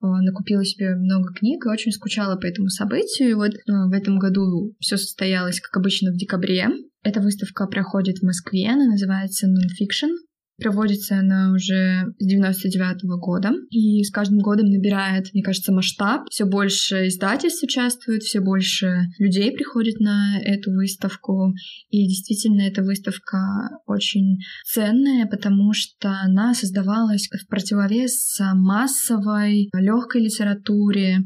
накупила 0.00 0.64
себе 0.64 0.94
много 0.94 1.34
книг 1.34 1.66
и 1.66 1.68
очень 1.68 1.92
скучала 1.92 2.36
по 2.36 2.46
этому 2.46 2.68
событию. 2.68 3.30
И 3.30 3.34
вот 3.34 3.52
э, 3.52 3.58
в 3.66 3.92
этом 3.92 4.18
году 4.18 4.74
все 4.78 4.96
состоялось, 4.96 5.60
как 5.60 5.76
обычно, 5.76 6.12
в 6.12 6.16
декабре. 6.16 6.68
Эта 7.02 7.20
выставка 7.20 7.66
проходит 7.66 8.18
в 8.18 8.24
Москве, 8.24 8.70
она 8.70 8.86
называется 8.86 9.46
Nonfiction. 9.46 10.08
Проводится 10.60 11.20
она 11.20 11.52
уже 11.52 12.04
с 12.18 12.26
99 12.26 13.04
года 13.20 13.52
и 13.70 14.02
с 14.02 14.10
каждым 14.10 14.38
годом 14.40 14.66
набирает, 14.66 15.32
мне 15.32 15.42
кажется, 15.42 15.72
масштаб. 15.72 16.22
Все 16.30 16.46
больше 16.46 17.06
издательств 17.06 17.62
участвует, 17.62 18.22
все 18.22 18.40
больше 18.40 19.02
людей 19.18 19.52
приходит 19.52 20.00
на 20.00 20.40
эту 20.40 20.72
выставку. 20.72 21.52
И 21.90 22.06
действительно, 22.08 22.62
эта 22.62 22.82
выставка 22.82 23.38
очень 23.86 24.38
ценная, 24.64 25.26
потому 25.26 25.72
что 25.72 26.10
она 26.22 26.54
создавалась 26.54 27.28
в 27.28 27.46
противовес 27.48 28.38
массовой 28.54 29.70
легкой 29.72 30.22
литературе, 30.22 31.18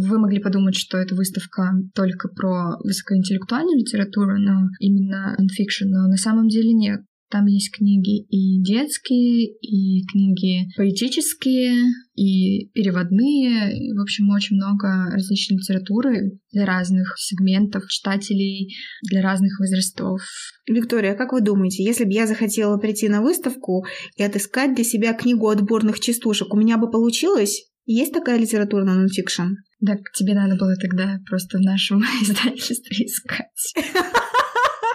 вы 0.00 0.20
могли 0.20 0.38
подумать, 0.38 0.76
что 0.76 0.96
эта 0.96 1.16
выставка 1.16 1.72
только 1.92 2.28
про 2.28 2.76
высокоинтеллектуальную 2.84 3.78
литературу, 3.78 4.38
но 4.38 4.68
именно 4.78 5.34
нонфикшн, 5.36 5.88
но 5.88 6.06
на 6.06 6.16
самом 6.16 6.46
деле 6.46 6.72
нет. 6.72 7.00
Там 7.30 7.44
есть 7.44 7.70
книги 7.76 8.22
и 8.24 8.62
детские, 8.62 9.46
и 9.60 10.02
книги 10.06 10.66
поэтические, 10.76 11.84
и 12.14 12.68
переводные. 12.70 13.94
В 13.94 14.00
общем, 14.00 14.30
очень 14.30 14.56
много 14.56 15.10
различной 15.12 15.58
литературы 15.58 16.38
для 16.52 16.64
разных 16.64 17.14
сегментов 17.18 17.86
читателей, 17.88 18.74
для 19.02 19.20
разных 19.20 19.60
возрастов. 19.60 20.22
Виктория, 20.66 21.14
как 21.14 21.32
вы 21.32 21.42
думаете, 21.42 21.84
если 21.84 22.04
бы 22.04 22.12
я 22.12 22.26
захотела 22.26 22.78
прийти 22.78 23.08
на 23.08 23.20
выставку 23.20 23.84
и 24.16 24.22
отыскать 24.22 24.74
для 24.74 24.84
себя 24.84 25.12
книгу 25.12 25.48
отборных 25.48 26.00
частушек, 26.00 26.54
у 26.54 26.56
меня 26.56 26.78
бы 26.78 26.90
получилось? 26.90 27.68
Есть 27.84 28.12
такая 28.12 28.38
литература 28.38 28.84
на 28.84 28.94
нонфикшн? 28.94 29.54
Так 29.84 29.98
тебе 30.16 30.34
надо 30.34 30.56
было 30.56 30.74
тогда 30.76 31.18
просто 31.28 31.58
в 31.58 31.62
нашем 31.62 32.00
издательстве 32.22 33.04
искать. 33.04 33.74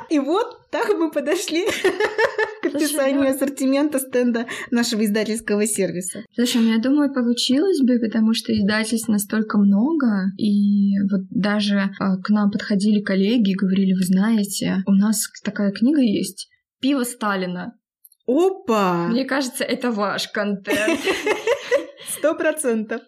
И 0.09 0.19
вот 0.19 0.69
так 0.69 0.89
мы 0.97 1.11
подошли 1.11 1.65
к 2.61 2.65
описанию 2.65 3.29
ассортимента 3.29 3.99
стенда 3.99 4.45
нашего 4.71 5.05
издательского 5.05 5.65
сервиса. 5.65 6.23
Слушай, 6.33 6.61
ну 6.61 6.71
я 6.73 6.79
думаю, 6.79 7.13
получилось 7.13 7.79
бы, 7.81 7.99
потому 7.99 8.33
что 8.33 8.53
издательств 8.53 9.07
настолько 9.07 9.57
много, 9.57 10.31
и 10.37 10.99
вот 11.11 11.21
даже 11.29 11.91
а, 11.99 12.17
к 12.17 12.29
нам 12.29 12.51
подходили 12.51 13.01
коллеги 13.01 13.51
и 13.51 13.55
говорили, 13.55 13.93
вы 13.93 14.03
знаете, 14.03 14.83
у 14.87 14.93
нас 14.93 15.27
такая 15.43 15.71
книга 15.71 16.01
есть 16.01 16.49
«Пиво 16.79 17.03
Сталина». 17.03 17.73
Опа! 18.25 19.07
Мне 19.09 19.25
кажется, 19.25 19.63
это 19.63 19.91
ваш 19.91 20.29
контент. 20.29 20.99
Сто 22.17 22.35
процентов. 22.35 23.01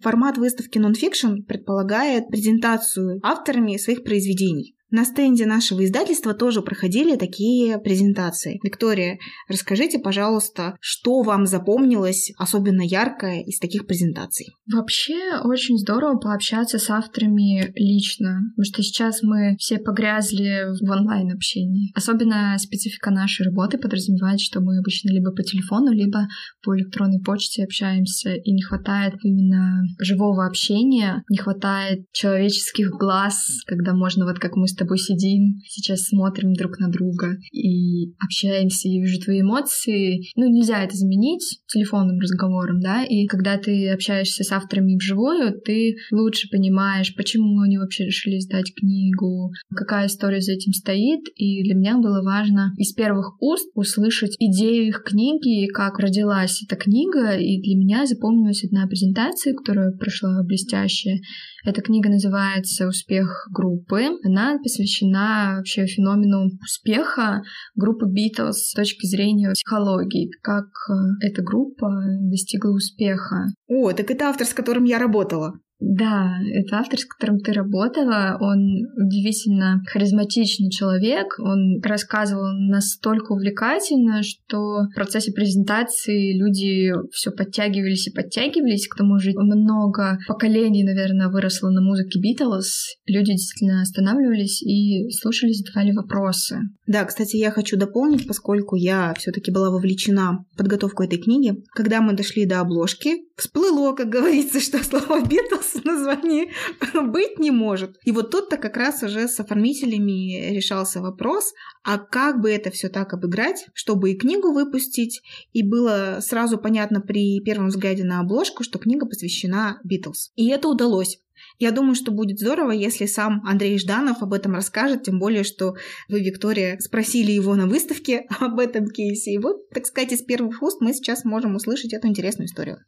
Формат 0.00 0.38
выставки 0.38 0.78
нонфикшн 0.78 1.42
предполагает 1.46 2.28
презентацию 2.28 3.20
авторами 3.22 3.76
своих 3.76 4.02
произведений. 4.02 4.74
На 4.90 5.04
стенде 5.04 5.46
нашего 5.46 5.84
издательства 5.84 6.34
тоже 6.34 6.62
проходили 6.62 7.16
такие 7.16 7.78
презентации. 7.78 8.58
Виктория, 8.64 9.18
расскажите, 9.48 10.00
пожалуйста, 10.00 10.76
что 10.80 11.22
вам 11.22 11.46
запомнилось 11.46 12.32
особенно 12.36 12.82
яркое 12.82 13.42
из 13.42 13.60
таких 13.60 13.86
презентаций? 13.86 14.46
Вообще 14.72 15.38
очень 15.44 15.78
здорово 15.78 16.18
пообщаться 16.18 16.78
с 16.78 16.90
авторами 16.90 17.72
лично, 17.76 18.40
потому 18.56 18.64
что 18.64 18.82
сейчас 18.82 19.22
мы 19.22 19.56
все 19.58 19.78
погрязли 19.78 20.66
в 20.80 20.90
онлайн-общении. 20.90 21.92
Особенно 21.94 22.56
специфика 22.58 23.10
нашей 23.10 23.44
работы 23.46 23.78
подразумевает, 23.78 24.40
что 24.40 24.60
мы 24.60 24.78
обычно 24.78 25.10
либо 25.10 25.30
по 25.30 25.42
телефону, 25.44 25.92
либо 25.92 26.26
по 26.64 26.76
электронной 26.76 27.20
почте 27.20 27.62
общаемся, 27.62 28.34
и 28.34 28.52
не 28.52 28.62
хватает 28.62 29.14
именно 29.22 29.82
живого 30.00 30.46
общения, 30.46 31.22
не 31.28 31.38
хватает 31.38 32.06
человеческих 32.12 32.90
глаз, 32.90 33.62
когда 33.66 33.94
можно, 33.94 34.24
вот 34.24 34.40
как 34.40 34.56
мы 34.56 34.66
с 34.66 34.79
тобой 34.80 34.98
сидим, 34.98 35.60
сейчас 35.66 36.08
смотрим 36.08 36.54
друг 36.54 36.78
на 36.78 36.88
друга 36.88 37.36
и 37.52 38.12
общаемся, 38.18 38.88
и 38.88 39.00
вижу 39.00 39.20
твои 39.20 39.42
эмоции. 39.42 40.22
Ну, 40.36 40.50
нельзя 40.50 40.82
это 40.82 40.96
заменить 40.96 41.60
телефонным 41.66 42.18
разговором, 42.18 42.80
да, 42.80 43.04
и 43.04 43.26
когда 43.26 43.58
ты 43.58 43.90
общаешься 43.90 44.42
с 44.42 44.52
авторами 44.52 44.96
вживую, 44.96 45.60
ты 45.60 45.96
лучше 46.10 46.48
понимаешь, 46.50 47.14
почему 47.14 47.60
они 47.60 47.78
вообще 47.78 48.06
решили 48.06 48.38
издать 48.38 48.72
книгу, 48.74 49.52
какая 49.74 50.06
история 50.06 50.40
за 50.40 50.52
этим 50.52 50.72
стоит, 50.72 51.20
и 51.36 51.62
для 51.62 51.74
меня 51.74 51.98
было 51.98 52.22
важно 52.22 52.72
из 52.76 52.92
первых 52.92 53.40
уст 53.40 53.70
услышать 53.74 54.36
идею 54.38 54.88
их 54.88 55.02
книги, 55.04 55.66
как 55.68 55.98
родилась 55.98 56.62
эта 56.62 56.76
книга, 56.76 57.36
и 57.36 57.60
для 57.60 57.76
меня 57.76 58.06
запомнилась 58.06 58.64
одна 58.64 58.86
презентация, 58.86 59.54
которая 59.54 59.92
прошла 59.92 60.42
блестяще. 60.42 61.18
Эта 61.64 61.82
книга 61.82 62.08
называется 62.08 62.88
«Успех 62.88 63.46
группы». 63.52 64.18
Она 64.24 64.58
посвящена 64.62 65.56
вообще 65.58 65.86
феномену 65.86 66.50
успеха 66.62 67.42
группы 67.74 68.06
Beatles 68.06 68.52
с 68.52 68.72
точки 68.72 69.06
зрения 69.06 69.52
психологии, 69.52 70.30
как 70.42 70.64
э, 70.88 71.26
эта 71.26 71.42
группа 71.42 71.90
достигла 72.30 72.70
успеха. 72.70 73.48
О, 73.68 73.92
так 73.92 74.10
это 74.10 74.30
автор, 74.30 74.46
с 74.46 74.54
которым 74.54 74.84
я 74.84 74.98
работала. 74.98 75.52
Да, 75.80 76.36
это 76.52 76.78
автор, 76.78 76.98
с 76.98 77.06
которым 77.06 77.40
ты 77.40 77.52
работала. 77.52 78.36
Он 78.38 78.86
удивительно 78.96 79.82
харизматичный 79.86 80.70
человек. 80.70 81.38
Он 81.38 81.80
рассказывал 81.82 82.52
настолько 82.52 83.32
увлекательно, 83.32 84.22
что 84.22 84.58
в 84.58 84.94
процессе 84.94 85.32
презентации 85.32 86.38
люди 86.38 86.92
все 87.12 87.30
подтягивались 87.30 88.08
и 88.08 88.12
подтягивались. 88.12 88.88
К 88.88 88.96
тому 88.96 89.18
же 89.18 89.32
много 89.34 90.18
поколений, 90.28 90.84
наверное, 90.84 91.28
выросло 91.28 91.70
на 91.70 91.80
музыке 91.80 92.20
Битлз. 92.20 92.96
Люди 93.06 93.32
действительно 93.32 93.80
останавливались 93.80 94.62
и 94.62 95.10
слушали, 95.10 95.52
задавали 95.52 95.92
вопросы. 95.92 96.58
Да, 96.86 97.04
кстати, 97.04 97.36
я 97.36 97.50
хочу 97.50 97.78
дополнить, 97.78 98.26
поскольку 98.26 98.76
я 98.76 99.14
все-таки 99.16 99.50
была 99.50 99.70
вовлечена 99.70 100.44
в 100.52 100.56
подготовку 100.58 101.04
этой 101.04 101.18
книги. 101.18 101.54
Когда 101.74 102.02
мы 102.02 102.12
дошли 102.12 102.44
до 102.44 102.60
обложки, 102.60 103.14
всплыло, 103.36 103.94
как 103.94 104.08
говорится, 104.08 104.60
что 104.60 104.82
слово 104.84 105.22
Битлз 105.24 105.69
названии 105.92 106.52
быть 106.94 107.38
не 107.38 107.50
может. 107.50 107.98
И 108.04 108.12
вот 108.12 108.30
тут-то 108.30 108.56
как 108.56 108.76
раз 108.76 109.02
уже 109.02 109.28
с 109.28 109.38
оформителями 109.40 110.54
решался 110.54 111.00
вопрос, 111.00 111.52
а 111.84 111.98
как 111.98 112.40
бы 112.40 112.50
это 112.50 112.70
все 112.70 112.88
так 112.88 113.12
обыграть, 113.12 113.66
чтобы 113.74 114.10
и 114.10 114.16
книгу 114.16 114.52
выпустить, 114.52 115.22
и 115.52 115.62
было 115.62 116.18
сразу 116.20 116.58
понятно 116.58 117.00
при 117.00 117.40
первом 117.40 117.68
взгляде 117.68 118.04
на 118.04 118.20
обложку, 118.20 118.64
что 118.64 118.78
книга 118.78 119.06
посвящена 119.06 119.80
Битлз. 119.84 120.32
И 120.36 120.48
это 120.48 120.68
удалось. 120.68 121.20
Я 121.58 121.72
думаю, 121.72 121.94
что 121.94 122.10
будет 122.10 122.38
здорово, 122.38 122.70
если 122.70 123.06
сам 123.06 123.42
Андрей 123.46 123.78
Жданов 123.78 124.22
об 124.22 124.32
этом 124.32 124.54
расскажет, 124.54 125.02
тем 125.04 125.18
более, 125.18 125.44
что 125.44 125.74
вы, 126.08 126.20
Виктория, 126.20 126.78
спросили 126.80 127.32
его 127.32 127.54
на 127.54 127.66
выставке 127.66 128.26
об 128.40 128.58
этом 128.58 128.86
кейсе. 128.86 129.32
И 129.32 129.38
вот, 129.38 129.68
так 129.70 129.86
сказать, 129.86 130.12
из 130.12 130.22
первых 130.22 130.62
уст 130.62 130.80
мы 130.80 130.92
сейчас 130.94 131.24
можем 131.24 131.54
услышать 131.54 131.92
эту 131.92 132.08
интересную 132.08 132.46
историю. 132.46 132.78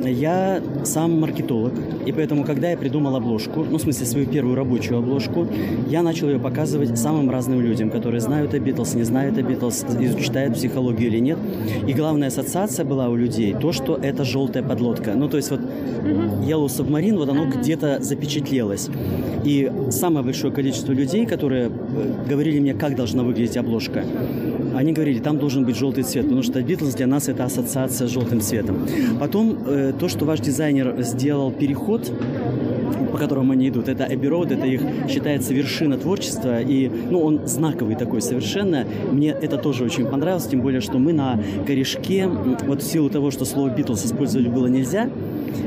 Я 0.00 0.62
сам 0.84 1.20
маркетолог, 1.20 1.74
и 2.06 2.12
поэтому, 2.12 2.44
когда 2.44 2.70
я 2.70 2.76
придумал 2.78 3.14
обложку, 3.14 3.62
ну, 3.62 3.76
в 3.76 3.80
смысле, 3.80 4.06
свою 4.06 4.26
первую 4.26 4.56
рабочую 4.56 4.98
обложку, 4.98 5.46
я 5.86 6.02
начал 6.02 6.28
ее 6.28 6.40
показывать 6.40 6.98
самым 6.98 7.30
разным 7.30 7.60
людям, 7.60 7.90
которые 7.90 8.20
знают 8.20 8.54
о 8.54 8.58
Битлз, 8.58 8.94
не 8.94 9.04
знают 9.04 9.36
о 9.36 9.42
Битлз, 9.42 9.84
изучают 10.00 10.54
психологию 10.54 11.08
или 11.08 11.18
нет. 11.18 11.38
И 11.86 11.92
главная 11.92 12.28
ассоциация 12.28 12.84
была 12.86 13.10
у 13.10 13.16
людей 13.16 13.54
то, 13.54 13.72
что 13.72 13.96
это 13.96 14.24
желтая 14.24 14.62
подлодка. 14.62 15.12
Ну, 15.14 15.28
то 15.28 15.36
есть 15.36 15.50
вот 15.50 15.60
Yellow 15.60 16.66
Submarine, 16.66 17.16
вот 17.16 17.28
оно 17.28 17.44
где-то 17.46 18.02
запечатлелось. 18.02 18.88
И 19.44 19.70
самое 19.90 20.24
большое 20.24 20.52
количество 20.52 20.92
людей, 20.92 21.26
которые 21.26 21.66
э, 21.66 22.28
говорили 22.28 22.60
мне, 22.60 22.74
как 22.74 22.96
должна 22.96 23.22
выглядеть 23.22 23.56
обложка, 23.56 24.04
они 24.74 24.92
говорили, 24.92 25.18
там 25.18 25.38
должен 25.38 25.64
быть 25.64 25.76
желтый 25.76 26.04
цвет, 26.04 26.24
потому 26.24 26.42
что 26.42 26.62
Битлз 26.62 26.94
для 26.94 27.06
нас 27.06 27.28
это 27.28 27.44
ассоциация 27.44 28.06
с 28.08 28.10
желтым 28.10 28.40
цветом. 28.40 28.86
Потом 29.20 29.58
э, 29.66 29.92
то, 29.98 30.08
что 30.08 30.24
ваш 30.24 30.40
дизайнер 30.40 30.94
сделал 31.02 31.50
переход 31.50 32.10
по 33.12 33.18
которому 33.18 33.52
они 33.52 33.68
идут. 33.68 33.88
Это 33.88 34.04
Abbey 34.04 34.28
Road, 34.28 34.54
это 34.54 34.66
их 34.66 34.80
считается 35.08 35.52
вершина 35.52 35.98
творчества, 35.98 36.60
и 36.60 36.90
ну, 37.10 37.20
он 37.20 37.46
знаковый 37.46 37.94
такой 37.94 38.22
совершенно. 38.22 38.86
Мне 39.12 39.28
это 39.30 39.58
тоже 39.58 39.84
очень 39.84 40.06
понравилось, 40.06 40.46
тем 40.46 40.62
более, 40.62 40.80
что 40.80 40.98
мы 40.98 41.12
на 41.12 41.38
корешке, 41.66 42.26
вот 42.26 42.82
в 42.82 42.86
силу 42.86 43.10
того, 43.10 43.30
что 43.30 43.44
слово 43.44 43.68
Битлз 43.68 44.06
использовать 44.06 44.48
было 44.48 44.66
нельзя, 44.66 45.10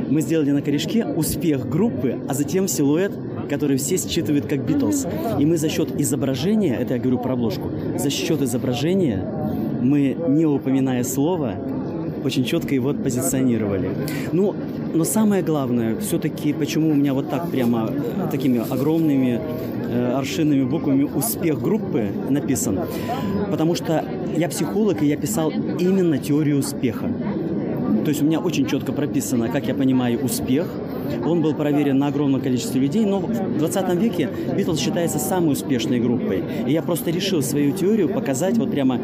мы 0.09 0.21
сделали 0.21 0.51
на 0.51 0.61
корешке 0.61 1.05
успех 1.05 1.69
группы, 1.69 2.17
а 2.27 2.33
затем 2.33 2.67
силуэт 2.67 3.11
который 3.45 3.77
все 3.77 3.97
считывают 3.97 4.45
как 4.45 4.65
Битлз. 4.65 5.07
И 5.39 5.45
мы 5.45 5.57
за 5.57 5.69
счет 5.69 5.99
изображения, 5.99 6.75
это 6.75 6.95
я 6.95 6.99
говорю 6.99 7.19
про 7.19 7.33
обложку, 7.33 7.69
за 7.97 8.09
счет 8.09 8.41
изображения 8.41 9.23
мы, 9.81 10.17
не 10.27 10.45
упоминая 10.45 11.03
слова, 11.03 11.55
очень 12.23 12.43
четко 12.43 12.73
его 12.73 12.93
позиционировали. 12.93 13.89
Ну, 14.31 14.55
но 14.93 15.03
самое 15.03 15.43
главное, 15.43 15.95
все-таки, 15.99 16.53
почему 16.53 16.89
у 16.89 16.95
меня 16.95 17.13
вот 17.13 17.29
так 17.29 17.51
прямо 17.51 17.91
э, 17.91 18.27
такими 18.31 18.59
огромными 18.67 19.39
э, 19.89 20.13
аршинными 20.13 20.63
буквами 20.63 21.03
успех 21.03 21.61
группы 21.61 22.07
написан, 22.29 22.79
потому 23.51 23.75
что 23.75 24.03
я 24.35 24.49
психолог, 24.49 25.03
и 25.03 25.05
я 25.05 25.17
писал 25.17 25.51
именно 25.51 26.17
теорию 26.17 26.57
успеха. 26.57 27.11
То 28.03 28.09
есть 28.09 28.21
у 28.23 28.25
меня 28.25 28.39
очень 28.39 28.65
четко 28.65 28.91
прописано, 28.91 29.49
как 29.49 29.67
я 29.67 29.75
понимаю 29.75 30.19
успех– 30.23 30.67
он 31.25 31.41
был 31.41 31.53
проверен 31.53 31.97
на 31.97 32.07
огромном 32.07 32.41
количестве 32.41 32.81
людей, 32.81 33.05
но 33.05 33.19
в 33.19 33.57
20 33.57 33.95
веке 33.95 34.29
Битлз 34.55 34.79
считается 34.79 35.19
самой 35.19 35.53
успешной 35.53 35.99
группой. 35.99 36.43
И 36.67 36.71
я 36.71 36.81
просто 36.81 37.11
решил 37.11 37.41
свою 37.41 37.71
теорию 37.71 38.09
показать 38.09 38.57
вот 38.57 38.71
прямо 38.71 38.99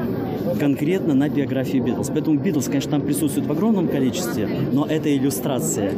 конкретно 0.60 1.14
на 1.14 1.30
биографии 1.30 1.80
Битлз. 1.80 2.10
Поэтому 2.10 2.40
Битлз, 2.40 2.66
конечно, 2.66 2.92
там 2.92 3.02
присутствует 3.02 3.48
в 3.48 3.52
огромном 3.52 3.88
количестве, 3.88 4.48
но 4.72 4.86
это 4.86 5.16
иллюстрация. 5.16 5.92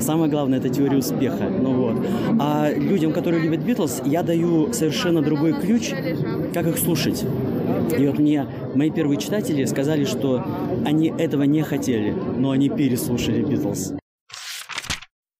Самое 0.00 0.30
главное– 0.30 0.58
это 0.60 0.68
теория 0.68 0.98
успеха. 0.98 1.50
Ну 1.50 1.72
вот. 1.74 2.06
А 2.38 2.70
людям, 2.72 3.12
которые 3.12 3.42
любят 3.42 3.60
Битлз, 3.64 4.02
я 4.04 4.22
даю 4.22 4.72
совершенно 4.72 5.22
другой 5.22 5.54
ключ, 5.54 5.92
как 6.54 6.66
их 6.66 6.78
слушать. 6.78 7.24
И 7.98 8.06
вот 8.06 8.18
мне 8.18 8.46
мои 8.74 8.90
первые 8.90 9.18
читатели 9.18 9.64
сказали, 9.64 10.04
что 10.04 10.44
они 10.84 11.12
этого 11.18 11.42
не 11.44 11.62
хотели, 11.62 12.14
но 12.36 12.50
они 12.50 12.68
переслушали 12.68 13.42
Битлз 13.42 13.94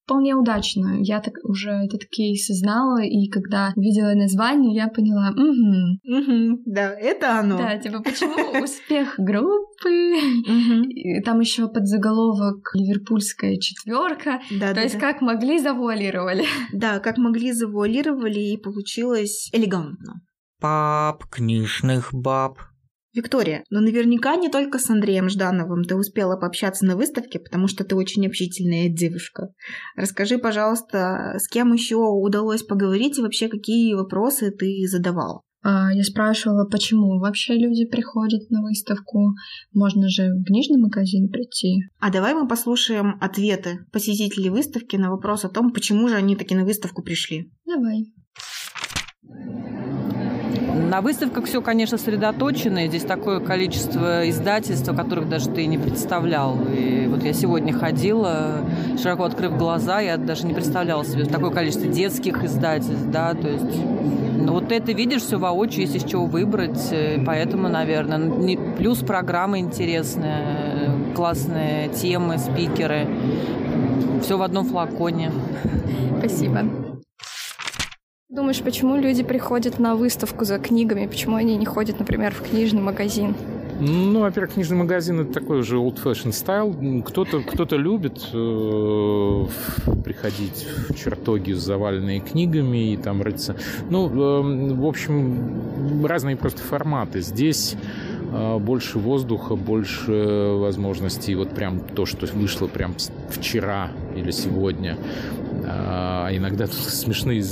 вполне 0.09 0.35
удачно. 0.35 0.97
Я 1.01 1.21
так 1.21 1.35
уже 1.45 1.71
этот 1.71 2.07
кейс 2.07 2.47
знала, 2.49 3.03
и 3.03 3.29
когда 3.29 3.73
увидела 3.77 4.15
название, 4.15 4.75
я 4.75 4.89
поняла, 4.89 5.33
угу. 5.33 5.99
Угу, 6.19 6.63
да, 6.65 6.95
это 6.95 7.39
оно. 7.39 7.59
Да, 7.59 7.77
типа, 7.77 8.03
почему 8.03 8.63
успех 8.65 9.15
группы? 9.19 10.15
Там 11.25 11.41
еще 11.41 11.69
под 11.69 11.87
заголовок 11.87 12.71
Ливерпульская 12.75 13.59
четверка. 13.59 14.41
Да, 14.59 14.73
То 14.73 14.81
есть 14.81 14.99
как 14.99 15.21
могли, 15.21 15.59
завуалировали. 15.59 16.45
Да, 16.73 17.01
как 17.01 17.19
могли, 17.19 17.53
завуалировали, 17.53 18.41
и 18.41 18.57
получилось 18.57 19.51
элегантно. 19.53 20.23
Пап, 20.61 21.25
книжных 21.31 22.09
баб. 22.13 22.59
Виктория, 23.15 23.65
но 23.71 23.81
наверняка 23.81 24.37
не 24.37 24.49
только 24.49 24.79
с 24.79 24.91
Андреем 24.91 25.29
Ждановым 25.29 25.85
ты 25.85 25.97
успела 25.97 26.37
пообщаться 26.37 26.85
на 26.85 26.97
выставке, 26.97 27.39
потому 27.39 27.67
что 27.69 27.85
ты 27.85 27.97
очень 27.97 28.27
общительная 28.27 28.89
девушка. 28.89 29.49
Расскажи, 29.97 30.39
пожалуйста, 30.39 31.37
с 31.39 31.49
кем 31.49 31.73
еще 31.73 31.97
удалось 31.97 32.63
поговорить 32.63 33.19
и 33.19 33.23
вообще 33.23 33.49
какие 33.49 33.95
вопросы 33.95 34.51
ты 34.51 34.87
задавал? 34.87 35.45
А, 35.63 35.93
я 35.93 36.05
спрашивала, 36.05 36.65
почему 36.67 37.19
вообще 37.19 37.55
люди 37.55 37.85
приходят 37.85 38.49
на 38.51 38.63
выставку. 38.63 39.35
Можно 39.73 40.09
же 40.09 40.29
в 40.35 40.45
книжный 40.45 40.81
магазин 40.81 41.29
прийти. 41.29 41.83
А 41.99 42.11
давай 42.11 42.35
мы 42.35 42.47
послушаем 42.47 43.17
ответы 43.21 43.81
посетителей 43.93 44.51
выставки 44.51 44.97
на 44.97 45.11
вопрос 45.11 45.45
о 45.45 45.49
том, 45.49 45.73
почему 45.73 46.09
же 46.09 46.15
они 46.15 46.37
таки 46.37 46.55
на 46.55 46.65
выставку 46.65 47.03
пришли. 47.03 47.51
Давай. 47.67 48.07
На 50.89 51.03
выставках 51.03 51.45
все, 51.45 51.61
конечно, 51.61 51.99
сосредоточено. 51.99 52.87
Здесь 52.87 53.03
такое 53.03 53.41
количество 53.41 54.29
издательств, 54.29 54.89
которых 54.97 55.29
даже 55.29 55.51
ты 55.51 55.67
не 55.67 55.77
представлял. 55.77 56.57
И 56.75 57.07
вот 57.09 57.23
я 57.23 57.35
сегодня 57.35 57.75
ходила, 57.75 58.63
широко 59.01 59.25
открыв 59.25 59.59
глаза, 59.59 60.01
я 60.01 60.17
даже 60.17 60.47
не 60.47 60.55
представляла 60.55 61.05
себе 61.05 61.27
такое 61.27 61.51
количество 61.51 61.87
детских 61.87 62.43
издательств, 62.43 63.05
да, 63.13 63.35
то 63.35 63.49
есть 63.49 63.65
ну, 64.39 64.53
вот 64.53 64.73
это 64.73 64.93
видишь 64.93 65.23
все 65.23 65.39
воочию, 65.39 65.83
есть 65.83 65.95
из 65.95 66.05
чего 66.05 66.25
выбрать, 66.25 66.95
поэтому, 67.27 67.69
наверное, 67.69 68.57
плюс 68.79 69.01
программа 69.01 69.59
интересная, 69.59 70.91
классные 71.15 71.91
темы, 71.91 72.39
спикеры, 72.39 73.07
все 74.23 74.39
в 74.39 74.43
одном 74.43 74.65
флаконе. 74.65 75.33
Спасибо. 76.19 76.88
Думаешь, 78.31 78.61
почему 78.61 78.97
люди 78.97 79.23
приходят 79.23 79.79
на 79.79 79.97
выставку 79.97 80.45
за 80.45 80.59
книгами? 80.59 81.07
Почему 81.07 81.37
они 81.37 81.57
не 81.57 81.65
ходят, 81.65 81.99
например, 81.99 82.35
в 82.35 82.43
книжный 82.43 82.83
магазин? 82.83 83.35
Ну, 83.81 84.21
во-первых, 84.21 84.53
книжный 84.53 84.77
магазин 84.77 85.21
это 85.21 85.33
такой 85.33 85.61
уже 85.61 85.77
old 85.77 85.99
fashion 86.03 86.33
стайл. 86.33 86.77
Кто-то 87.07 87.41
кто 87.41 87.65
любит 87.79 88.19
э, 88.35 89.47
приходить 90.05 90.67
в 90.91 90.95
чертоги, 90.95 91.53
заваленные 91.53 92.21
книгами 92.21 92.93
и 92.93 92.99
там 92.99 93.23
рыться. 93.23 93.57
Ну, 93.89 94.11
э, 94.11 94.75
в 94.75 94.85
общем, 94.85 96.05
разные 96.05 96.37
просто 96.37 96.61
форматы. 96.61 97.23
Здесь 97.23 97.77
э, 98.31 98.59
больше 98.59 98.99
воздуха, 98.99 99.57
больше 99.57 100.53
возможностей. 100.59 101.35
Вот 101.35 101.55
прям 101.55 101.81
то, 101.81 102.05
что 102.05 102.27
вышло 102.27 102.67
прям 102.67 102.95
вчера 103.31 103.91
или 104.15 104.33
сегодня. 104.33 104.99
А 105.65 106.29
иногда 106.33 106.67
смешные 106.67 107.43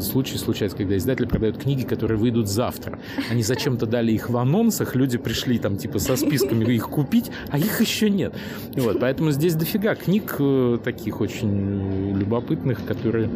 случаи 0.00 0.36
случаются, 0.36 0.76
когда 0.76 0.96
издатели 0.96 1.26
продают 1.26 1.58
книги, 1.58 1.82
которые 1.82 2.18
выйдут 2.18 2.48
завтра. 2.48 2.98
Они 3.30 3.42
зачем-то 3.42 3.86
дали 3.86 4.12
их 4.12 4.30
в 4.30 4.36
анонсах, 4.36 4.94
люди 4.94 5.18
пришли 5.18 5.58
там 5.58 5.76
типа 5.76 5.98
со 5.98 6.16
списками 6.16 6.64
их 6.72 6.88
купить, 6.88 7.30
а 7.50 7.58
их 7.58 7.80
еще 7.80 8.10
нет. 8.10 8.34
Вот, 8.74 9.00
поэтому 9.00 9.30
здесь 9.30 9.54
дофига 9.54 9.94
книг 9.94 10.36
э, 10.38 10.78
таких 10.82 11.20
очень 11.20 12.16
любопытных, 12.16 12.84
которые 12.84 13.30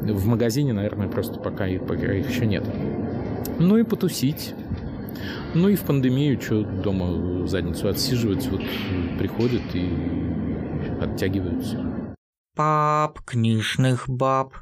в 0.00 0.26
магазине, 0.26 0.72
наверное, 0.72 1.08
просто 1.08 1.38
пока 1.38 1.66
их, 1.66 1.86
пока 1.86 2.12
их 2.12 2.28
еще 2.28 2.46
нет. 2.46 2.64
Ну 3.58 3.78
и 3.78 3.82
потусить. 3.82 4.54
Ну 5.54 5.68
и 5.68 5.76
в 5.76 5.82
пандемию, 5.82 6.40
что 6.40 6.62
дома 6.62 7.46
задницу 7.46 7.88
отсиживать, 7.88 8.48
вот 8.48 8.62
приходят 9.18 9.62
и 9.74 9.88
оттягиваются. 11.00 11.91
Пап, 12.54 13.20
книжных 13.24 14.10
баб. 14.10 14.54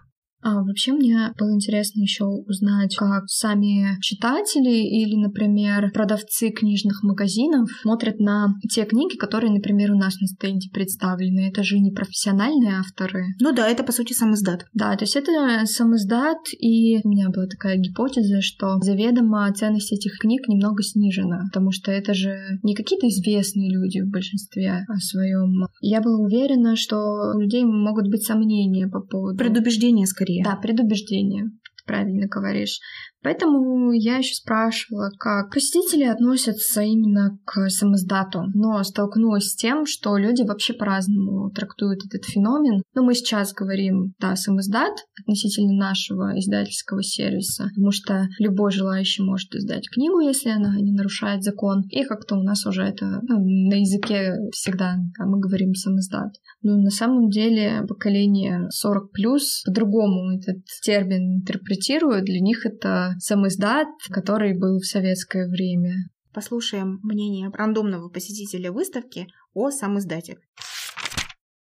А 0.43 0.63
вообще 0.63 0.93
мне 0.93 1.33
было 1.39 1.53
интересно 1.55 2.01
еще 2.01 2.25
узнать, 2.25 2.97
как 2.97 3.25
сами 3.29 4.01
читатели 4.01 4.71
или, 4.71 5.17
например, 5.17 5.91
продавцы 5.93 6.51
книжных 6.51 7.03
магазинов 7.03 7.69
смотрят 7.83 8.19
на 8.21 8.55
те 8.71 8.85
книги, 8.85 9.17
которые, 9.17 9.53
например, 9.53 9.93
у 9.93 9.99
нас 9.99 10.19
на 10.21 10.27
стенде 10.27 10.71
представлены. 10.71 11.49
Это 11.49 11.63
же 11.63 11.79
не 11.79 11.91
профессиональные 11.91 12.79
авторы. 12.79 13.27
Ну 13.41 13.53
да, 13.53 13.69
это 13.69 13.83
по 13.83 13.93
сути 13.93 14.13
сам 14.13 14.35
издат. 14.35 14.67
Да, 14.73 14.97
то 14.97 15.05
есть 15.05 15.17
это 15.17 15.67
сам 15.67 15.95
издат, 15.95 16.39
и 16.59 17.01
у 17.05 17.09
меня 17.09 17.29
была 17.29 17.47
такая 17.47 17.77
гипотеза, 17.77 18.41
что 18.41 18.79
заведомо 18.81 19.53
ценность 19.53 19.93
этих 19.93 20.19
книг 20.19 20.49
немного 20.49 20.83
снижена, 20.83 21.43
потому 21.53 21.71
что 21.71 21.91
это 21.91 22.15
же 22.15 22.59
не 22.63 22.75
какие-то 22.75 23.09
известные 23.09 23.71
люди 23.71 24.01
в 24.01 24.11
большинстве 24.11 24.85
о 24.89 24.97
своем. 24.97 25.67
Я 25.81 26.01
была 26.01 26.19
уверена, 26.19 26.77
что 26.77 27.33
у 27.35 27.41
людей 27.41 27.65
могут 27.65 28.09
быть 28.09 28.23
сомнения 28.23 28.89
по 28.89 29.01
поводу... 29.01 29.37
Предубеждения 29.37 30.07
скорее 30.07 30.30
предубеждение. 30.39 30.45
Да, 30.45 30.57
предубеждение, 30.57 31.51
правильно 31.87 32.27
говоришь. 32.27 32.81
Поэтому 33.23 33.93
я 33.93 34.17
еще 34.17 34.35
спрашивала, 34.35 35.11
как 35.19 35.53
посетители 35.53 36.05
относятся 36.05 36.83
именно 36.83 37.39
к 37.45 37.69
самоздату, 37.69 38.45
но 38.55 38.83
столкнулась 38.83 39.51
с 39.51 39.57
тем, 39.57 39.87
что 39.87 40.17
люди 40.17 40.43
вообще 40.43 40.73
по-разному 40.73 41.51
трактуют 41.51 42.01
этот 42.07 42.25
феномен. 42.25 42.83
Но 42.95 43.03
мы 43.03 43.15
сейчас 43.15 43.53
говорим, 43.53 44.15
да, 44.19 44.37
самоздат 44.37 44.93
относительно 45.21 45.75
нашего 45.75 46.39
издательского 46.39 47.03
сервиса, 47.03 47.65
потому 47.75 47.91
что 47.91 48.29
любой 48.39 48.71
желающий 48.71 49.23
может 49.23 49.55
издать 49.55 49.89
книгу, 49.91 50.21
если 50.21 50.51
она 50.51 50.81
не 50.81 50.93
нарушает 50.93 51.43
закон, 51.43 51.83
и 51.91 52.05
как-то 52.05 52.37
у 52.37 52.43
нас 52.43 52.65
уже 52.67 52.83
это 52.83 53.21
ну, 53.23 53.39
на 53.39 53.75
языке 53.75 54.35
всегда 54.53 54.97
да, 55.19 55.27
мы 55.27 55.41
говорим 55.41 55.75
самоздат. 55.75 56.33
Но 56.63 56.77
на 56.77 56.91
самом 56.91 57.29
деле 57.29 57.83
поколение 57.89 58.67
40 58.71 59.13
плюс 59.13 59.63
по-другому 59.65 60.37
этот 60.39 60.65
термин 60.83 61.41
интерпретирует, 61.41 62.25
для 62.25 62.41
них 62.41 62.67
это 62.67 63.10
самоиздат, 63.19 63.89
который 64.11 64.59
был 64.59 64.79
в 64.79 64.87
советское 64.87 65.49
время. 65.49 65.95
Послушаем 66.33 67.01
мнение 67.03 67.51
рандомного 67.53 68.09
посетителя 68.09 68.71
выставки 68.71 69.27
о 69.53 69.71
самоиздате. 69.71 70.37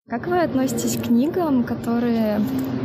Как 0.09 0.25
вы 0.25 0.41
относитесь 0.41 0.97
к 0.97 1.03
книгам, 1.03 1.63
которые 1.63 2.41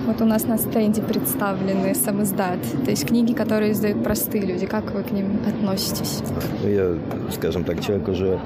вот 0.06 0.20
у 0.20 0.26
нас 0.26 0.44
на 0.44 0.58
стенде 0.58 1.00
представлены, 1.00 1.94
сам 1.94 2.22
издат? 2.22 2.58
То 2.84 2.90
есть 2.90 3.06
книги, 3.06 3.32
которые 3.32 3.72
издают 3.72 4.04
простые 4.04 4.44
люди. 4.44 4.66
Как 4.66 4.92
вы 4.92 5.02
к 5.02 5.10
ним 5.10 5.38
относитесь? 5.48 6.22
Ну, 6.62 6.68
я, 6.68 6.98
скажем 7.32 7.64
так, 7.64 7.80
человек 7.80 8.08
уже 8.08 8.38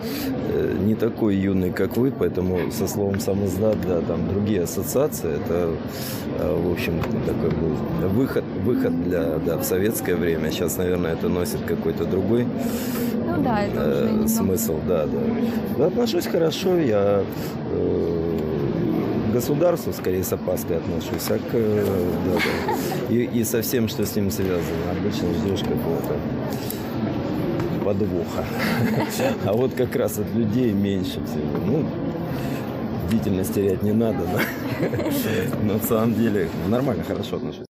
э, 0.54 0.76
не 0.80 0.94
такой 0.94 1.34
юный, 1.34 1.72
как 1.72 1.96
вы, 1.96 2.12
поэтому 2.12 2.70
со 2.70 2.86
словом 2.86 3.18
сам 3.18 3.44
издат, 3.46 3.80
да, 3.80 4.00
там 4.00 4.28
другие 4.28 4.62
ассоциации. 4.62 5.32
Это, 5.34 5.70
э, 6.38 6.62
в 6.62 6.70
общем, 6.70 7.00
такой 7.26 7.50
был 7.50 8.08
выход, 8.10 8.44
выход 8.64 9.02
для, 9.02 9.38
да, 9.44 9.56
в 9.56 9.64
советское 9.64 10.14
время. 10.14 10.52
Сейчас, 10.52 10.76
наверное, 10.76 11.14
это 11.14 11.28
носит 11.28 11.62
какой-то 11.62 12.04
другой 12.04 12.46
ну, 13.26 13.42
да, 13.42 13.64
это 13.64 14.08
э, 14.24 14.28
смысл. 14.28 14.78
Да, 14.86 15.06
да. 15.06 15.18
Я 15.78 15.86
отношусь 15.86 16.26
хорошо, 16.26 16.78
я 16.78 17.22
э, 17.72 18.28
государству 19.32 19.92
скорее 19.92 20.24
с 20.24 20.32
опаской 20.32 20.78
отношусь, 20.78 21.30
а 21.30 21.38
к, 21.38 21.52
да, 21.52 22.34
да. 22.34 23.14
И, 23.14 23.24
и 23.24 23.44
со 23.44 23.62
всем, 23.62 23.88
что 23.88 24.04
с 24.04 24.16
ним 24.16 24.30
связано. 24.30 24.90
Обычно 24.98 25.32
ждешь 25.34 25.60
какого-то 25.60 26.16
подвоха. 27.84 28.44
А 29.44 29.52
вот 29.52 29.74
как 29.74 29.96
раз 29.96 30.18
от 30.18 30.32
людей 30.34 30.72
меньше 30.72 31.20
всего. 31.24 31.58
Ну, 31.66 31.86
бдительность 33.06 33.54
терять 33.54 33.82
не 33.82 33.92
надо. 33.92 34.20
Но 35.62 35.74
на 35.74 35.80
самом 35.80 36.14
деле 36.14 36.48
нормально, 36.68 37.04
хорошо 37.04 37.36
отношусь. 37.36 37.67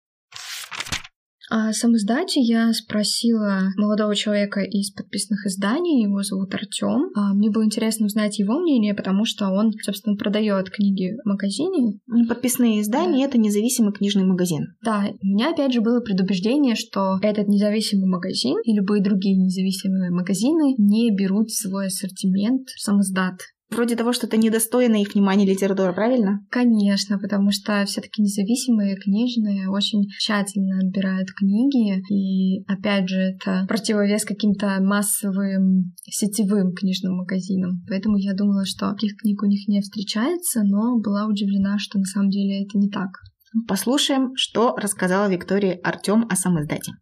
О 1.67 1.73
самоиздате 1.73 2.41
я 2.41 2.73
спросила 2.73 3.73
молодого 3.77 4.15
человека 4.15 4.61
из 4.61 4.93
подписанных 4.93 5.47
изданий, 5.47 6.05
его 6.05 6.23
зовут 6.23 6.55
Артем. 6.55 7.11
А, 7.17 7.35
мне 7.35 7.51
было 7.51 7.65
интересно 7.65 8.07
узнать 8.07 8.39
его 8.39 8.61
мнение, 8.61 8.95
потому 8.95 9.25
что 9.25 9.49
он, 9.49 9.73
собственно, 9.83 10.17
продает 10.17 10.71
книги 10.71 11.17
в 11.25 11.29
магазине. 11.29 11.99
Подписные 12.29 12.83
издания 12.83 13.25
да. 13.25 13.31
это 13.31 13.39
независимый 13.39 13.93
книжный 13.93 14.25
магазин. 14.25 14.77
Да, 14.85 15.09
у 15.21 15.27
меня 15.27 15.51
опять 15.51 15.73
же 15.73 15.81
было 15.81 16.01
предубеждение, 16.01 16.77
что 16.77 17.19
этот 17.21 17.49
независимый 17.49 18.09
магазин 18.09 18.59
и 18.63 18.73
любые 18.73 19.03
другие 19.03 19.37
независимые 19.37 20.13
магазины 20.13 20.75
не 20.79 21.11
берут 21.11 21.49
в 21.49 21.61
свой 21.61 21.87
ассортимент 21.89 22.69
самоиздат. 22.77 23.41
Вроде 23.71 23.97
того, 23.97 24.13
что 24.13 24.27
это 24.27 24.37
недостойная 24.37 25.01
их 25.01 25.15
внимания 25.15 25.45
литература, 25.45 25.93
правильно? 25.93 26.41
Конечно, 26.51 27.19
потому 27.19 27.51
что 27.51 27.85
все-таки 27.87 28.23
независимые 28.23 28.97
книжные 28.97 29.69
очень 29.69 30.05
тщательно 30.09 30.79
отбирают 30.79 31.33
книги, 31.33 32.01
и 32.09 32.65
опять 32.69 33.09
же 33.09 33.17
это 33.17 33.67
противовес 33.69 34.25
каким-то 34.25 34.79
массовым 34.81 35.95
сетевым 36.05 36.75
книжным 36.75 37.17
магазинам. 37.17 37.83
Поэтому 37.89 38.17
я 38.19 38.35
думала, 38.35 38.65
что 38.65 38.93
таких 38.93 39.17
книг 39.17 39.43
у 39.43 39.47
них 39.47 39.67
не 39.67 39.81
встречается, 39.81 40.63
но 40.63 40.99
была 41.01 41.27
удивлена, 41.27 41.79
что 41.79 41.99
на 41.99 42.05
самом 42.05 42.31
деле 42.31 42.65
это 42.65 42.79
не 42.79 42.89
так. 42.89 43.09
Послушаем, 43.67 44.33
что 44.37 44.77
рассказала 44.77 45.29
Виктория 45.29 45.81
Артем 45.83 46.27
о 46.31 46.37
самоиздате. 46.37 46.93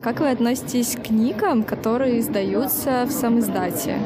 Как 0.00 0.20
вы 0.20 0.30
относитесь 0.30 0.96
к 0.96 1.04
книгам, 1.04 1.64
которые 1.64 2.20
издаются 2.20 3.06
в 3.06 3.10
самоиздате? 3.10 3.98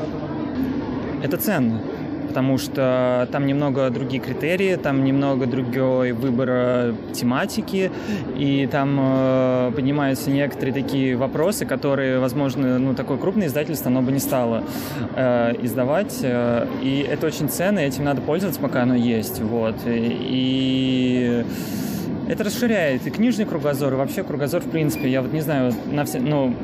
Это 1.23 1.37
ценно 1.37 1.81
потому 2.29 2.59
что 2.59 3.27
там 3.33 3.47
немного 3.47 3.91
другие 3.91 4.23
критерии, 4.23 4.77
там 4.77 5.03
немного 5.03 5.47
другой 5.47 6.13
выбор 6.13 6.95
тематики, 7.13 7.91
и 8.37 8.69
там 8.71 8.97
э, 9.01 9.73
поднимаются 9.75 10.31
некоторые 10.31 10.75
такие 10.75 11.17
вопросы, 11.17 11.67
которые, 11.67 12.21
возможно, 12.21 12.79
ну, 12.79 12.95
такое 12.95 13.17
крупное 13.17 13.49
издательство, 13.49 13.91
оно 13.91 14.03
бы 14.03 14.13
не 14.13 14.21
стало 14.21 14.63
э, 15.17 15.55
издавать, 15.63 16.19
э, 16.23 16.67
и 16.83 17.01
это 17.11 17.27
очень 17.27 17.49
ценно, 17.49 17.81
этим 17.81 18.05
надо 18.05 18.21
пользоваться, 18.21 18.61
пока 18.61 18.83
оно 18.83 18.95
есть, 18.95 19.41
вот, 19.41 19.77
и 19.87 21.45
это 22.29 22.45
расширяет 22.45 23.07
и 23.07 23.11
книжный 23.11 23.47
кругозор, 23.47 23.95
и 23.95 23.97
вообще 23.97 24.23
кругозор 24.23 24.61
в 24.61 24.71
принципе. 24.71 25.09
Я 25.09 25.23
вот 25.23 25.33
не 25.33 25.41
знаю, 25.41 25.73
на 25.91 26.05
все, 26.05 26.21
ну, 26.21 26.55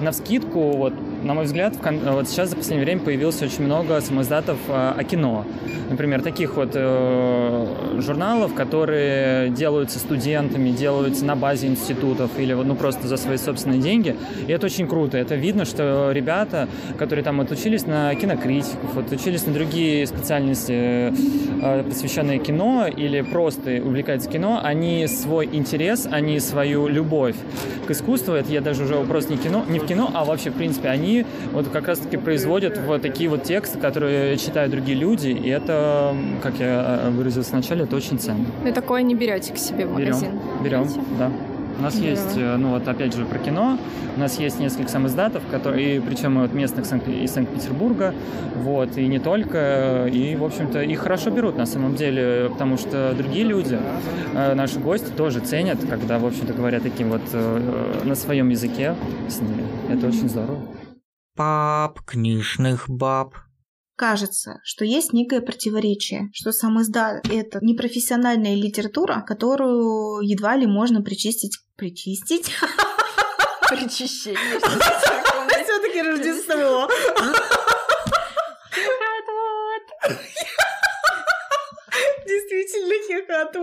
на 0.00 0.10
вскидку, 0.10 0.70
вот 0.70 0.94
на 1.22 1.34
мой 1.34 1.44
взгляд, 1.44 1.74
вот 1.82 2.28
сейчас 2.28 2.50
за 2.50 2.56
последнее 2.56 2.84
время 2.84 3.00
появилось 3.00 3.40
очень 3.42 3.64
много 3.64 4.00
самоиздатов 4.00 4.58
а, 4.68 4.94
о 4.96 5.04
кино. 5.04 5.44
Например, 5.90 6.22
таких 6.22 6.56
вот 6.56 6.70
э, 6.72 7.66
журналов, 7.98 8.54
которые 8.54 9.50
делаются 9.50 9.98
студентами, 9.98 10.70
делаются 10.70 11.24
на 11.24 11.36
базе 11.36 11.66
институтов 11.66 12.30
или 12.38 12.54
ну 12.54 12.74
просто 12.74 13.06
за 13.08 13.18
свои 13.18 13.36
собственные 13.36 13.80
деньги. 13.80 14.16
И 14.46 14.52
это 14.52 14.66
очень 14.66 14.88
круто. 14.88 15.18
Это 15.18 15.34
видно, 15.34 15.66
что 15.66 16.10
ребята, 16.12 16.66
которые 16.98 17.22
там 17.22 17.42
отучились 17.42 17.86
на 17.86 18.14
кинокритиков, 18.14 18.96
отучились 18.96 19.46
на 19.46 19.52
другие 19.52 20.06
специальности, 20.06 20.72
э, 20.72 21.84
посвященные 21.86 22.38
кино 22.38 22.86
или 22.86 23.20
просто 23.20 23.82
увлекаются 23.84 24.30
кино, 24.30 24.60
они 24.62 25.06
свой 25.06 25.46
интерес, 25.52 26.08
они 26.10 26.40
свою 26.40 26.88
любовь 26.88 27.36
к 27.86 27.90
искусству, 27.90 28.32
это 28.32 28.50
я 28.50 28.62
даже 28.62 28.84
уже 28.84 28.94
вопрос 28.94 29.28
не 29.28 29.36
кино, 29.36 29.64
не 29.68 29.78
в 29.78 29.86
кино, 29.86 30.10
а 30.14 30.24
вообще 30.24 30.50
в 30.50 30.54
принципе 30.54 30.88
они 30.88 31.11
вот 31.52 31.68
как 31.68 31.88
раз-таки 31.88 32.16
производят 32.16 32.78
вот 32.86 33.02
такие 33.02 33.28
вот 33.28 33.44
тексты, 33.44 33.78
которые 33.78 34.36
читают 34.38 34.72
другие 34.72 34.96
люди, 34.96 35.28
и 35.28 35.48
это, 35.48 36.14
как 36.42 36.58
я 36.58 37.00
э, 37.04 37.10
выразился 37.10 37.52
вначале, 37.52 37.84
это 37.84 37.96
очень 37.96 38.18
ценно. 38.18 38.46
Вы 38.62 38.72
такое 38.72 39.02
не 39.02 39.14
берете 39.14 39.52
к 39.52 39.58
себе 39.58 39.86
в 39.86 39.92
магазин? 39.92 40.38
Берем, 40.62 40.84
берем, 40.84 41.04
да. 41.18 41.30
У 41.78 41.82
нас 41.82 41.94
да. 41.94 42.04
есть, 42.04 42.36
э, 42.36 42.56
ну 42.56 42.70
вот 42.70 42.86
опять 42.86 43.14
же 43.14 43.24
про 43.24 43.38
кино, 43.38 43.78
у 44.16 44.20
нас 44.20 44.38
есть 44.38 44.60
несколько 44.60 44.88
самоиздатов, 44.88 45.42
которые, 45.50 46.00
причем 46.00 46.40
вот 46.40 46.52
местных 46.52 46.86
из 47.08 47.30
Санкт-Петербурга, 47.30 48.14
вот, 48.56 48.96
и 48.98 49.06
не 49.06 49.18
только, 49.18 50.06
и, 50.12 50.36
в 50.36 50.44
общем-то, 50.44 50.82
их 50.82 51.00
хорошо 51.00 51.30
берут 51.30 51.56
на 51.56 51.66
самом 51.66 51.96
деле, 51.96 52.50
потому 52.52 52.76
что 52.76 53.14
другие 53.16 53.44
люди, 53.44 53.78
э, 54.34 54.54
наши 54.54 54.78
гости 54.78 55.10
тоже 55.16 55.40
ценят, 55.40 55.78
когда, 55.88 56.18
в 56.18 56.26
общем-то, 56.26 56.52
говорят 56.52 56.82
таким 56.82 57.08
вот 57.08 57.22
на 58.04 58.14
своем 58.14 58.50
языке 58.50 58.94
с 59.28 59.40
ними. 59.40 59.64
Это 59.90 60.06
очень 60.06 60.28
здорово 60.28 60.58
пап, 61.34 62.00
книжных 62.04 62.88
баб. 62.88 63.34
Кажется, 63.96 64.60
что 64.64 64.84
есть 64.84 65.12
некое 65.12 65.40
противоречие, 65.40 66.28
что 66.32 66.50
сам 66.52 66.80
издат— 66.80 67.26
это 67.30 67.58
непрофессиональная 67.62 68.54
литература, 68.54 69.22
которую 69.26 70.20
едва 70.22 70.56
ли 70.56 70.66
можно 70.66 71.02
причистить... 71.02 71.58
Причистить? 71.76 72.50
Причищение. 73.68 74.58
Все-таки 75.64 76.02
Рождество. 76.02 76.88
Действительно, 82.26 82.94
хихот 83.06 83.56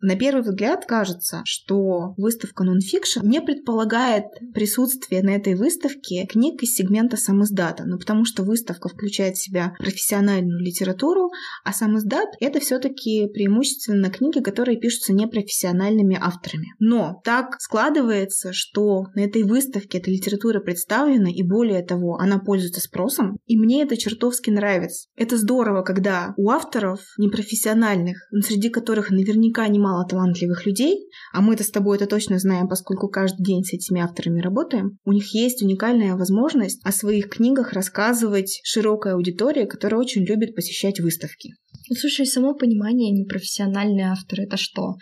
на 0.00 0.16
первый 0.16 0.42
взгляд 0.42 0.86
кажется, 0.86 1.42
что 1.44 2.14
выставка 2.16 2.62
нонфикшн 2.64 3.20
не 3.26 3.40
предполагает 3.40 4.24
присутствие 4.54 5.22
на 5.22 5.30
этой 5.30 5.54
выставке 5.54 6.24
книг 6.26 6.62
из 6.62 6.74
сегмента 6.74 7.16
самиздата, 7.16 7.84
ну 7.84 7.98
потому 7.98 8.24
что 8.24 8.44
выставка 8.44 8.88
включает 8.88 9.36
в 9.36 9.42
себя 9.42 9.74
профессиональную 9.78 10.60
литературу, 10.60 11.30
а 11.64 11.72
самиздат— 11.72 12.28
это 12.40 12.60
все 12.60 12.78
таки 12.78 13.26
преимущественно 13.26 14.10
книги, 14.10 14.38
которые 14.40 14.78
пишутся 14.78 15.12
непрофессиональными 15.12 16.16
авторами. 16.20 16.74
Но 16.78 17.20
так 17.24 17.56
складывается, 17.60 18.52
что 18.52 19.06
на 19.14 19.20
этой 19.20 19.42
выставке 19.42 19.98
эта 19.98 20.10
литература 20.10 20.60
представлена, 20.60 21.30
и 21.30 21.42
более 21.42 21.84
того, 21.84 22.16
она 22.18 22.38
пользуется 22.38 22.80
спросом, 22.80 23.38
и 23.46 23.58
мне 23.58 23.82
это 23.82 23.96
чертовски 23.96 24.50
нравится. 24.50 25.08
Это 25.16 25.36
здорово, 25.36 25.82
когда 25.82 26.34
у 26.36 26.50
авторов 26.50 27.00
непрофессиональных, 27.18 28.16
среди 28.44 28.68
которых 28.68 29.10
наверняка 29.10 29.66
немало 29.66 29.87
мало 29.88 30.06
талантливых 30.06 30.66
людей, 30.66 31.08
а 31.32 31.40
мы-то 31.40 31.64
с 31.64 31.70
тобой 31.70 31.96
это 31.96 32.06
точно 32.06 32.38
знаем, 32.38 32.68
поскольку 32.68 33.08
каждый 33.08 33.42
день 33.44 33.64
с 33.64 33.72
этими 33.72 34.00
авторами 34.00 34.40
работаем, 34.40 34.98
у 35.04 35.12
них 35.12 35.34
есть 35.34 35.62
уникальная 35.62 36.14
возможность 36.14 36.80
о 36.84 36.92
своих 36.92 37.30
книгах 37.30 37.72
рассказывать 37.72 38.60
широкой 38.64 39.12
аудитории, 39.12 39.64
которая 39.64 40.00
очень 40.00 40.24
любит 40.24 40.54
посещать 40.54 41.00
выставки. 41.00 41.50
Ну, 41.88 41.96
слушай, 41.96 42.26
само 42.26 42.54
понимание 42.54 43.10
непрофессиональный 43.10 44.04
автор— 44.04 44.40
это 44.42 44.56
что? 44.56 44.96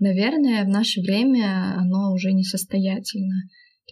Наверное, 0.00 0.64
в 0.64 0.68
наше 0.68 1.00
время 1.00 1.74
оно 1.76 2.12
уже 2.12 2.32
несостоятельно. 2.32 3.42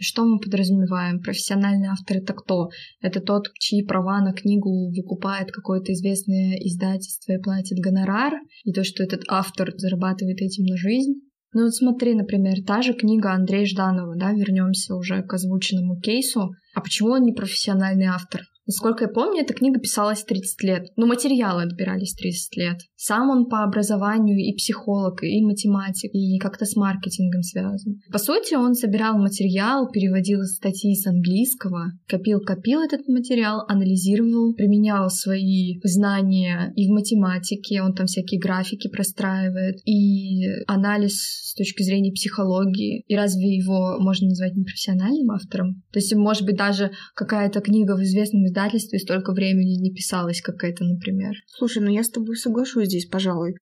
Что 0.00 0.24
мы 0.24 0.38
подразумеваем? 0.38 1.20
Профессиональный 1.20 1.88
автор 1.88 2.16
это 2.18 2.32
кто? 2.32 2.68
Это 3.00 3.20
тот, 3.20 3.52
чьи 3.58 3.84
права 3.84 4.20
на 4.20 4.32
книгу 4.32 4.90
выкупает 4.90 5.50
какое-то 5.52 5.92
известное 5.92 6.56
издательство 6.56 7.32
и 7.32 7.42
платит 7.42 7.78
гонорар, 7.78 8.32
и 8.64 8.72
то, 8.72 8.84
что 8.84 9.02
этот 9.02 9.22
автор 9.28 9.72
зарабатывает 9.76 10.40
этим 10.40 10.64
на 10.64 10.76
жизнь. 10.76 11.20
Ну 11.54 11.64
вот 11.64 11.74
смотри, 11.74 12.14
например, 12.14 12.64
та 12.66 12.80
же 12.80 12.94
книга 12.94 13.32
Андрея 13.32 13.66
Жданова, 13.66 14.16
да, 14.16 14.32
вернемся 14.32 14.94
уже 14.94 15.22
к 15.22 15.34
озвученному 15.34 16.00
кейсу. 16.00 16.50
А 16.74 16.80
почему 16.80 17.10
он 17.10 17.22
не 17.24 17.34
профессиональный 17.34 18.06
автор? 18.06 18.40
Насколько 18.66 19.04
я 19.04 19.08
помню, 19.08 19.42
эта 19.42 19.54
книга 19.54 19.80
писалась 19.80 20.22
30 20.22 20.62
лет. 20.62 20.86
Но 20.96 21.06
материалы 21.06 21.62
отбирались 21.62 22.14
30 22.14 22.56
лет. 22.56 22.80
Сам 22.96 23.30
он 23.30 23.48
по 23.48 23.64
образованию 23.64 24.38
и 24.38 24.54
психолог, 24.56 25.22
и 25.22 25.42
математик, 25.42 26.10
и 26.14 26.38
как-то 26.38 26.64
с 26.64 26.76
маркетингом 26.76 27.42
связан. 27.42 28.00
По 28.12 28.18
сути, 28.18 28.54
он 28.54 28.74
собирал 28.74 29.18
материал, 29.18 29.90
переводил 29.90 30.42
статьи 30.42 30.94
с 30.94 31.06
английского, 31.06 31.92
копил-копил 32.06 32.80
этот 32.82 33.08
материал, 33.08 33.64
анализировал, 33.68 34.54
применял 34.54 35.10
свои 35.10 35.80
знания 35.82 36.72
и 36.76 36.86
в 36.86 36.92
математике, 36.92 37.82
он 37.82 37.94
там 37.94 38.06
всякие 38.06 38.40
графики 38.40 38.88
простраивает, 38.88 39.76
и 39.84 40.46
анализ 40.66 41.42
с 41.52 41.54
точки 41.54 41.82
зрения 41.82 42.12
психологии. 42.12 43.04
И 43.08 43.16
разве 43.16 43.56
его 43.56 43.98
можно 43.98 44.28
назвать 44.28 44.54
непрофессиональным 44.54 45.30
автором? 45.32 45.82
То 45.92 45.98
есть, 45.98 46.14
может 46.14 46.44
быть, 46.44 46.56
даже 46.56 46.92
какая-то 47.14 47.60
книга 47.60 47.96
в 47.96 48.02
известном 48.02 48.46
издательстве 48.52 48.98
столько 48.98 49.32
времени 49.32 49.80
не 49.80 49.92
писалась, 49.92 50.40
как 50.40 50.62
это, 50.62 50.84
например. 50.84 51.34
Слушай, 51.46 51.82
ну 51.82 51.90
я 51.90 52.04
с 52.04 52.10
тобой 52.10 52.36
соглашусь 52.36 52.86
здесь, 52.86 53.06
пожалуй. 53.06 53.54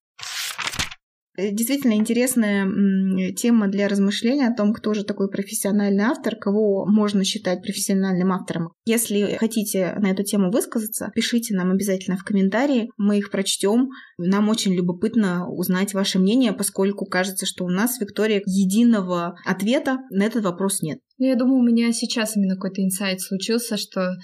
Э, 1.37 1.51
действительно 1.51 1.93
интересная 1.93 3.33
тема 3.33 3.67
для 3.69 3.87
размышления 3.87 4.47
о 4.47 4.55
том, 4.55 4.73
кто 4.73 4.93
же 4.93 5.03
такой 5.03 5.29
профессиональный 5.29 6.03
автор, 6.03 6.35
кого 6.35 6.85
можно 6.85 7.23
считать 7.23 7.61
профессиональным 7.61 8.33
автором. 8.33 8.73
Если 8.85 9.37
хотите 9.39 9.95
на 9.97 10.11
эту 10.11 10.23
тему 10.23 10.51
высказаться, 10.51 11.11
пишите 11.15 11.55
нам 11.55 11.71
обязательно 11.71 12.17
в 12.17 12.23
комментарии, 12.23 12.89
мы 12.97 13.17
их 13.17 13.31
прочтем. 13.31 13.89
Нам 14.17 14.49
очень 14.49 14.73
любопытно 14.73 15.49
узнать 15.49 15.93
ваше 15.93 16.19
мнение, 16.19 16.51
поскольку 16.51 17.05
кажется, 17.05 17.45
что 17.45 17.63
у 17.63 17.69
нас, 17.69 17.99
Виктория, 17.99 18.41
единого 18.45 19.35
ответа 19.45 19.99
на 20.09 20.23
этот 20.25 20.43
вопрос 20.43 20.81
нет. 20.81 20.99
Ну, 21.17 21.27
я 21.27 21.35
думаю, 21.35 21.59
у 21.59 21.65
меня 21.65 21.93
сейчас 21.93 22.35
именно 22.35 22.55
какой-то 22.55 22.83
инсайт 22.83 23.21
случился, 23.21 23.77
что 23.77 24.17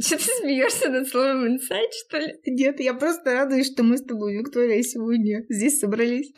что 0.00 0.16
ты 0.16 0.24
смеешься 0.24 0.88
над 0.88 1.08
словом 1.08 1.46
инсайт, 1.46 1.90
что 2.06 2.18
ли? 2.18 2.34
Нет, 2.46 2.80
я 2.80 2.94
просто 2.94 3.32
радуюсь, 3.32 3.72
что 3.72 3.82
мы 3.82 3.98
с 3.98 4.02
тобой, 4.02 4.38
Виктория, 4.38 4.82
сегодня 4.82 5.44
здесь 5.48 5.78
собрались. 5.78 6.32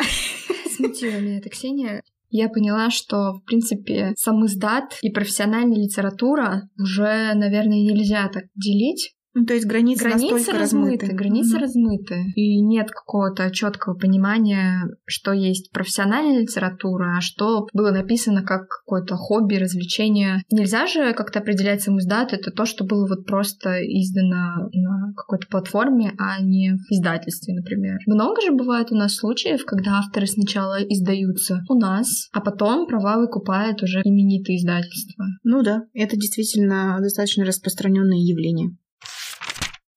Смутила 0.77 1.19
меня 1.21 1.39
это, 1.39 1.49
Ксения. 1.49 2.03
Я 2.31 2.49
поняла, 2.49 2.91
что, 2.91 3.35
в 3.35 3.45
принципе, 3.45 4.15
сам 4.17 4.47
издат 4.47 4.97
и 5.03 5.11
профессиональная 5.11 5.77
литература 5.77 6.63
уже, 6.79 7.35
наверное, 7.35 7.83
нельзя 7.83 8.29
так 8.33 8.45
делить. 8.55 9.15
Ну, 9.35 9.47
то 9.47 9.55
есть 9.55 9.67
границы, 9.67 10.05
границы 10.05 10.53
размыты. 10.53 10.59
размыты. 10.59 11.07
Границы 11.15 11.57
угу. 11.57 11.63
размыты. 11.63 12.25
И 12.35 12.61
нет 12.61 12.91
какого-то 12.91 13.51
четкого 13.51 13.95
понимания, 13.95 14.85
что 15.07 15.33
есть 15.33 15.73
профессиональная 15.73 16.43
литература, 16.43 17.17
а 17.17 17.21
что 17.21 17.67
было 17.73 17.91
написано 17.91 18.43
как 18.43 18.69
какое-то 18.69 19.17
хобби, 19.17 19.55
развлечение. 19.57 20.43
Нельзя 20.51 20.87
же 20.87 21.15
как-то 21.15 21.39
определять 21.39 21.83
сам 21.83 21.99
издат. 21.99 22.33
Это 22.33 22.51
то, 22.51 22.67
что 22.67 22.85
было 22.85 23.07
вот 23.09 23.27
просто 23.27 23.81
издано 23.83 24.69
на 24.73 25.13
какой-то 25.17 25.47
платформе, 25.49 26.13
а 26.19 26.41
не 26.43 26.73
в 26.73 26.93
издательстве, 26.93 27.55
например. 27.55 27.99
Много 28.07 28.41
же 28.43 28.53
бывает 28.53 28.93
у 28.93 28.97
нас 28.97 29.15
случаев, 29.15 29.65
когда 29.65 29.99
авторы 29.99 30.27
сначала 30.27 30.83
издаются 30.83 31.63
у 31.69 31.79
нас, 31.79 32.29
а 32.33 32.41
потом 32.41 32.87
права 32.87 33.19
выкупает 33.19 33.83
уже 33.83 34.01
именитые 34.05 34.59
издательства. 34.59 35.25
Ну 35.43 35.63
да, 35.63 35.85
это 35.95 36.17
действительно 36.17 36.99
достаточно 37.01 37.45
распространенное 37.45 38.19
явление. 38.19 38.77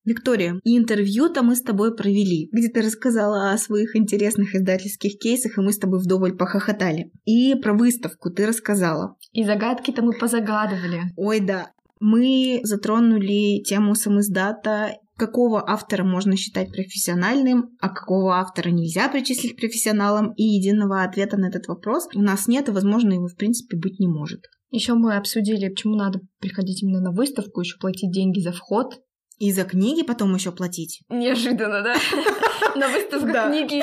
Виктория, 0.06 0.60
интервью-то 0.62 1.42
мы 1.42 1.56
с 1.56 1.62
тобой 1.62 1.94
провели, 1.94 2.48
где 2.52 2.68
ты 2.68 2.80
рассказала 2.80 3.50
о 3.50 3.58
своих 3.58 3.96
интересных 3.96 4.54
издательских 4.54 5.18
кейсах, 5.18 5.58
и 5.58 5.60
мы 5.60 5.72
с 5.72 5.78
тобой 5.78 5.98
вдоволь 5.98 6.36
похохотали. 6.36 7.10
И 7.24 7.56
про 7.56 7.74
выставку 7.74 8.30
ты 8.30 8.46
рассказала. 8.46 9.16
И 9.32 9.44
загадки-то 9.44 10.02
мы 10.02 10.12
позагадывали. 10.12 11.02
Ой, 11.16 11.40
да. 11.40 11.72
Мы 11.98 12.60
затронули 12.62 13.62
тему 13.64 13.94
самоиздата 13.94 14.92
какого 15.16 15.68
автора 15.68 16.04
можно 16.04 16.36
считать 16.36 16.70
профессиональным, 16.70 17.70
а 17.80 17.88
какого 17.88 18.36
автора 18.36 18.68
нельзя 18.68 19.08
причислить 19.08 19.56
к 19.56 19.60
профессионалам, 19.60 20.32
и 20.34 20.42
единого 20.42 21.02
ответа 21.02 21.38
на 21.38 21.46
этот 21.48 21.66
вопрос 21.68 22.06
у 22.14 22.20
нас 22.20 22.48
нет, 22.48 22.68
и, 22.68 22.72
возможно, 22.72 23.14
его, 23.14 23.26
в 23.26 23.36
принципе, 23.36 23.76
быть 23.76 23.98
не 23.98 24.08
может. 24.08 24.42
Еще 24.70 24.94
мы 24.94 25.16
обсудили, 25.16 25.68
почему 25.68 25.94
надо 25.94 26.20
приходить 26.38 26.82
именно 26.82 27.00
на 27.00 27.12
выставку, 27.12 27.60
еще 27.60 27.78
платить 27.78 28.12
деньги 28.12 28.40
за 28.40 28.52
вход. 28.52 29.00
И 29.38 29.52
за 29.52 29.64
книги 29.64 30.02
потом 30.02 30.34
еще 30.34 30.50
платить. 30.50 31.02
Неожиданно, 31.08 31.82
да? 31.82 31.94
На 32.74 32.88
выставках 32.88 33.48
книги, 33.48 33.82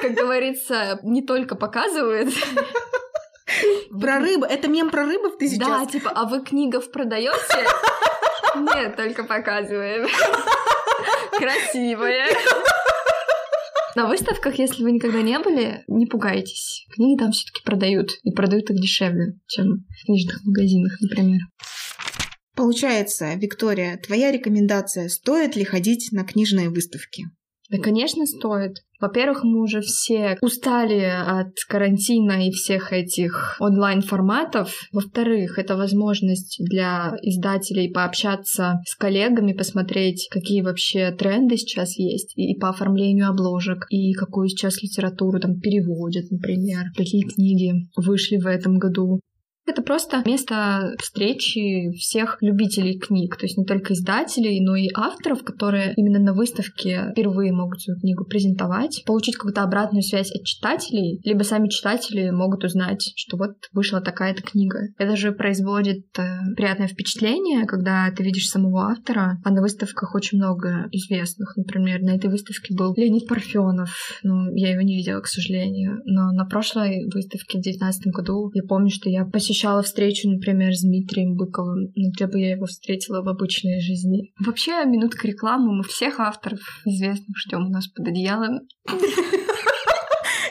как 0.00 0.12
говорится, 0.12 0.98
не 1.02 1.22
только 1.22 1.56
показывают. 1.56 2.32
Про 3.90 4.20
рыбу. 4.20 4.46
Это 4.46 4.68
мем 4.68 4.90
про 4.90 5.04
рыбов 5.04 5.36
ты 5.38 5.48
сейчас? 5.48 5.68
Да, 5.68 5.86
типа, 5.86 6.10
а 6.14 6.24
вы 6.24 6.42
книгов 6.42 6.90
продаете? 6.90 7.66
Нет, 8.56 8.96
только 8.96 9.24
показываем. 9.24 10.08
Красивая. 11.32 12.28
На 13.94 14.06
выставках, 14.06 14.58
если 14.58 14.82
вы 14.82 14.92
никогда 14.92 15.20
не 15.20 15.38
были, 15.38 15.84
не 15.86 16.06
пугайтесь. 16.06 16.86
Книги 16.94 17.18
там 17.18 17.32
все-таки 17.32 17.62
продают. 17.62 18.10
И 18.22 18.30
продают 18.32 18.70
их 18.70 18.80
дешевле, 18.80 19.34
чем 19.48 19.84
в 19.86 20.06
книжных 20.06 20.42
магазинах, 20.44 20.92
например. 21.00 21.40
Получается, 22.54 23.34
Виктория, 23.34 23.98
твоя 23.98 24.30
рекомендация, 24.30 25.08
стоит 25.08 25.56
ли 25.56 25.64
ходить 25.64 26.10
на 26.12 26.24
книжные 26.24 26.68
выставки? 26.68 27.24
Да, 27.70 27.78
конечно, 27.78 28.26
стоит. 28.26 28.82
Во-первых, 29.00 29.44
мы 29.44 29.62
уже 29.62 29.80
все 29.80 30.36
устали 30.42 31.02
от 31.02 31.54
карантина 31.68 32.46
и 32.46 32.50
всех 32.50 32.92
этих 32.92 33.56
онлайн-форматов. 33.58 34.88
Во-вторых, 34.92 35.58
это 35.58 35.76
возможность 35.76 36.58
для 36.60 37.16
издателей 37.22 37.90
пообщаться 37.90 38.80
с 38.84 38.94
коллегами, 38.94 39.54
посмотреть, 39.54 40.28
какие 40.30 40.60
вообще 40.60 41.12
тренды 41.12 41.56
сейчас 41.56 41.98
есть 41.98 42.36
и 42.36 42.54
по 42.60 42.68
оформлению 42.68 43.30
обложек, 43.30 43.86
и 43.88 44.12
какую 44.12 44.48
сейчас 44.48 44.82
литературу 44.82 45.40
там 45.40 45.58
переводят, 45.58 46.30
например, 46.30 46.84
какие 46.94 47.22
книги 47.22 47.72
вышли 47.96 48.36
в 48.36 48.46
этом 48.46 48.78
году. 48.78 49.20
Это 49.64 49.80
просто 49.82 50.22
место 50.26 50.94
встречи 50.98 51.92
всех 51.92 52.38
любителей 52.40 52.98
книг, 52.98 53.36
то 53.36 53.46
есть 53.46 53.56
не 53.56 53.64
только 53.64 53.94
издателей, 53.94 54.60
но 54.60 54.74
и 54.74 54.88
авторов, 54.92 55.44
которые 55.44 55.94
именно 55.96 56.18
на 56.18 56.34
выставке 56.34 57.10
впервые 57.12 57.52
могут 57.52 57.80
свою 57.80 58.00
книгу 58.00 58.24
презентовать, 58.24 59.04
получить 59.06 59.36
какую-то 59.36 59.62
обратную 59.62 60.02
связь 60.02 60.32
от 60.32 60.44
читателей, 60.44 61.20
либо 61.22 61.44
сами 61.44 61.68
читатели 61.68 62.30
могут 62.30 62.64
узнать, 62.64 63.12
что 63.14 63.36
вот 63.36 63.52
вышла 63.72 64.00
такая-то 64.00 64.42
книга. 64.42 64.80
Это 64.98 65.14
же 65.14 65.30
производит 65.30 66.06
э, 66.18 66.54
приятное 66.56 66.88
впечатление, 66.88 67.64
когда 67.66 68.10
ты 68.10 68.24
видишь 68.24 68.48
самого 68.48 68.90
автора, 68.90 69.38
а 69.44 69.50
на 69.50 69.62
выставках 69.62 70.16
очень 70.16 70.38
много 70.38 70.88
известных. 70.90 71.56
Например, 71.56 72.00
на 72.00 72.16
этой 72.16 72.30
выставке 72.30 72.74
был 72.74 72.94
Леонид 72.96 73.28
Парфенов, 73.28 73.90
ну, 74.24 74.52
я 74.56 74.72
его 74.72 74.82
не 74.82 74.96
видела, 74.96 75.20
к 75.20 75.28
сожалению, 75.28 76.00
но 76.04 76.32
на 76.32 76.46
прошлой 76.46 77.04
выставке 77.14 77.58
в 77.58 77.62
2019 77.62 78.06
году 78.08 78.50
я 78.54 78.62
помню, 78.64 78.90
что 78.90 79.08
я 79.08 79.24
посетила 79.24 79.51
посещала 79.52 79.82
встречу, 79.82 80.30
например, 80.30 80.72
с 80.72 80.80
Дмитрием 80.80 81.36
Быковым, 81.36 81.92
но 81.94 82.10
где 82.10 82.26
бы 82.26 82.40
я 82.40 82.52
его 82.52 82.64
встретила 82.64 83.20
в 83.20 83.28
обычной 83.28 83.82
жизни. 83.82 84.32
Вообще, 84.40 84.82
минутка 84.86 85.28
рекламы, 85.28 85.76
мы 85.76 85.82
всех 85.82 86.20
авторов 86.20 86.60
известных 86.86 87.36
ждем 87.36 87.66
у 87.66 87.68
нас 87.68 87.86
под 87.88 88.08
одеялом. 88.08 88.60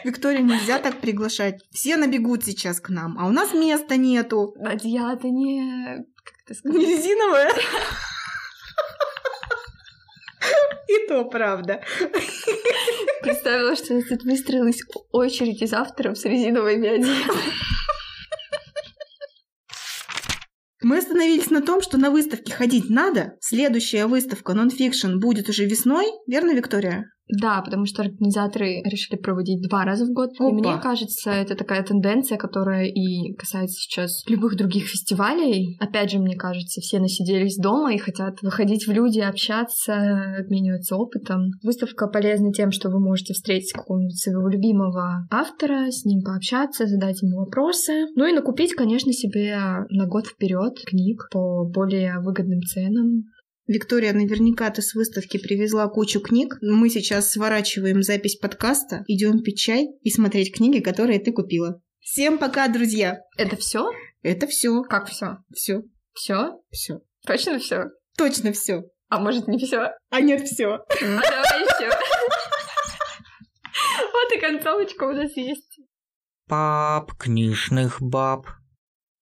Виктория, 0.04 0.42
нельзя 0.42 0.78
так 0.78 1.02
приглашать. 1.02 1.64
Все 1.72 1.98
набегут 1.98 2.44
сейчас 2.44 2.80
к 2.80 2.90
нам, 2.90 3.18
а 3.18 3.26
у 3.26 3.32
нас 3.32 3.56
места 3.56 3.98
нету. 3.98 4.54
Одеяло-то 4.64 5.30
не... 5.30 6.06
Как 6.24 6.36
это 6.46 6.54
сказать? 6.60 6.78
Не 6.78 6.86
резиновое? 6.86 7.50
И 10.88 11.08
то 11.08 11.26
правда. 11.26 11.82
Представила, 13.24 13.76
что 13.76 13.94
у 13.94 13.98
нас 13.98 14.06
тут 14.08 14.24
выстроилась 14.24 14.82
очередь 15.12 15.64
из 15.64 15.74
авторов 15.74 16.20
с 16.20 16.26
резиновыми 16.26 16.88
одеялами. 16.88 17.72
Мы 20.82 20.98
остановились 20.98 21.52
на 21.52 21.62
том, 21.62 21.82
что 21.82 21.98
на 21.98 22.10
выставке 22.10 22.54
ходить 22.54 22.90
надо. 22.90 23.38
Следующая 23.40 24.08
выставка 24.08 24.54
нонфикшн 24.54 25.20
будет 25.20 25.48
уже 25.48 25.66
весной, 25.66 26.08
верно, 26.26 26.52
Виктория? 26.52 27.12
Да, 27.32 27.62
потому 27.62 27.86
что 27.86 28.04
организаторы 28.04 28.82
решили 28.84 29.18
проводить 29.18 29.62
два 29.68 29.86
раза 29.86 30.06
в 30.06 30.10
год. 30.10 30.32
Опа. 30.38 30.50
И 30.50 30.54
мне 30.54 30.78
кажется, 30.82 31.32
это 31.32 31.56
такая 31.56 31.82
тенденция, 31.84 32.38
которая 32.38 32.86
и 32.86 33.34
касается 33.34 33.76
сейчас 33.76 34.24
любых 34.28 34.58
других 34.58 34.86
фестивалей. 34.86 35.78
Опять 35.80 36.12
же, 36.12 36.20
мне 36.20 36.36
кажется, 36.36 36.82
все 36.82 37.00
насиделись 37.00 37.58
дома 37.58 37.94
и 37.94 37.98
хотят 37.98 38.42
выходить 38.42 38.86
в 38.86 38.92
люди, 38.92 39.20
общаться, 39.20 40.38
обмениваться 40.40 40.96
опытом. 40.96 41.52
Выставка 41.64 42.08
полезна 42.08 42.52
тем, 42.52 42.72
что 42.72 42.90
вы 42.90 43.00
можете 43.00 43.34
встретить 43.34 43.72
какого-нибудь 43.72 44.20
своего 44.20 44.48
любимого 44.50 45.28
автора, 45.32 45.90
с 45.90 46.06
ним 46.06 46.22
пообщаться, 46.24 46.86
задать 46.86 47.22
ему 47.22 47.38
вопросы. 47.38 48.08
Ну 48.16 48.26
и 48.26 48.34
накупить, 48.34 48.74
конечно, 48.74 49.14
себе 49.14 49.58
на 49.90 50.06
год 50.06 50.28
вперед 50.28 50.80
книг 50.86 51.28
по 51.32 51.66
более 51.66 52.20
выгодным 52.20 52.62
ценам. 52.62 53.24
Виктория, 53.68 54.14
наверняка 54.14 54.70
ты 54.70 54.82
с 54.82 54.94
выставки 54.94 55.38
привезла 55.38 55.88
кучу 55.88 56.20
книг. 56.20 56.58
Мы 56.62 56.90
сейчас 56.90 57.32
сворачиваем 57.32 58.02
запись 58.02 58.36
подкаста, 58.36 59.04
идем 59.08 59.42
пить 59.44 59.60
чай 59.60 59.88
и 60.02 60.10
смотреть 60.10 60.54
книги, 60.56 60.80
которые 60.80 61.20
ты 61.20 61.32
купила. 61.32 61.82
Всем 62.00 62.38
пока, 62.40 62.68
друзья! 62.68 63.20
Это 63.38 63.56
все? 63.56 63.90
Это 64.24 64.48
все. 64.48 64.82
Как 64.84 65.08
все? 65.08 65.38
Все. 65.54 65.84
Все? 66.14 66.60
Все. 66.72 67.02
Точно 67.26 67.60
все? 67.60 67.92
Точно 68.18 68.52
все. 68.52 68.84
А 69.10 69.20
может 69.20 69.48
не 69.48 69.58
все? 69.58 69.92
А 70.10 70.22
нет, 70.22 70.48
все. 70.48 70.68
А 70.68 70.86
давай 71.00 71.62
еще. 71.64 71.90
Вот 74.14 74.36
и 74.36 74.40
концовочка 74.40 75.04
у 75.06 75.14
нас 75.14 75.36
есть. 75.36 75.80
Пап 76.48 77.14
книжных 77.18 78.02
баб. 78.02 78.48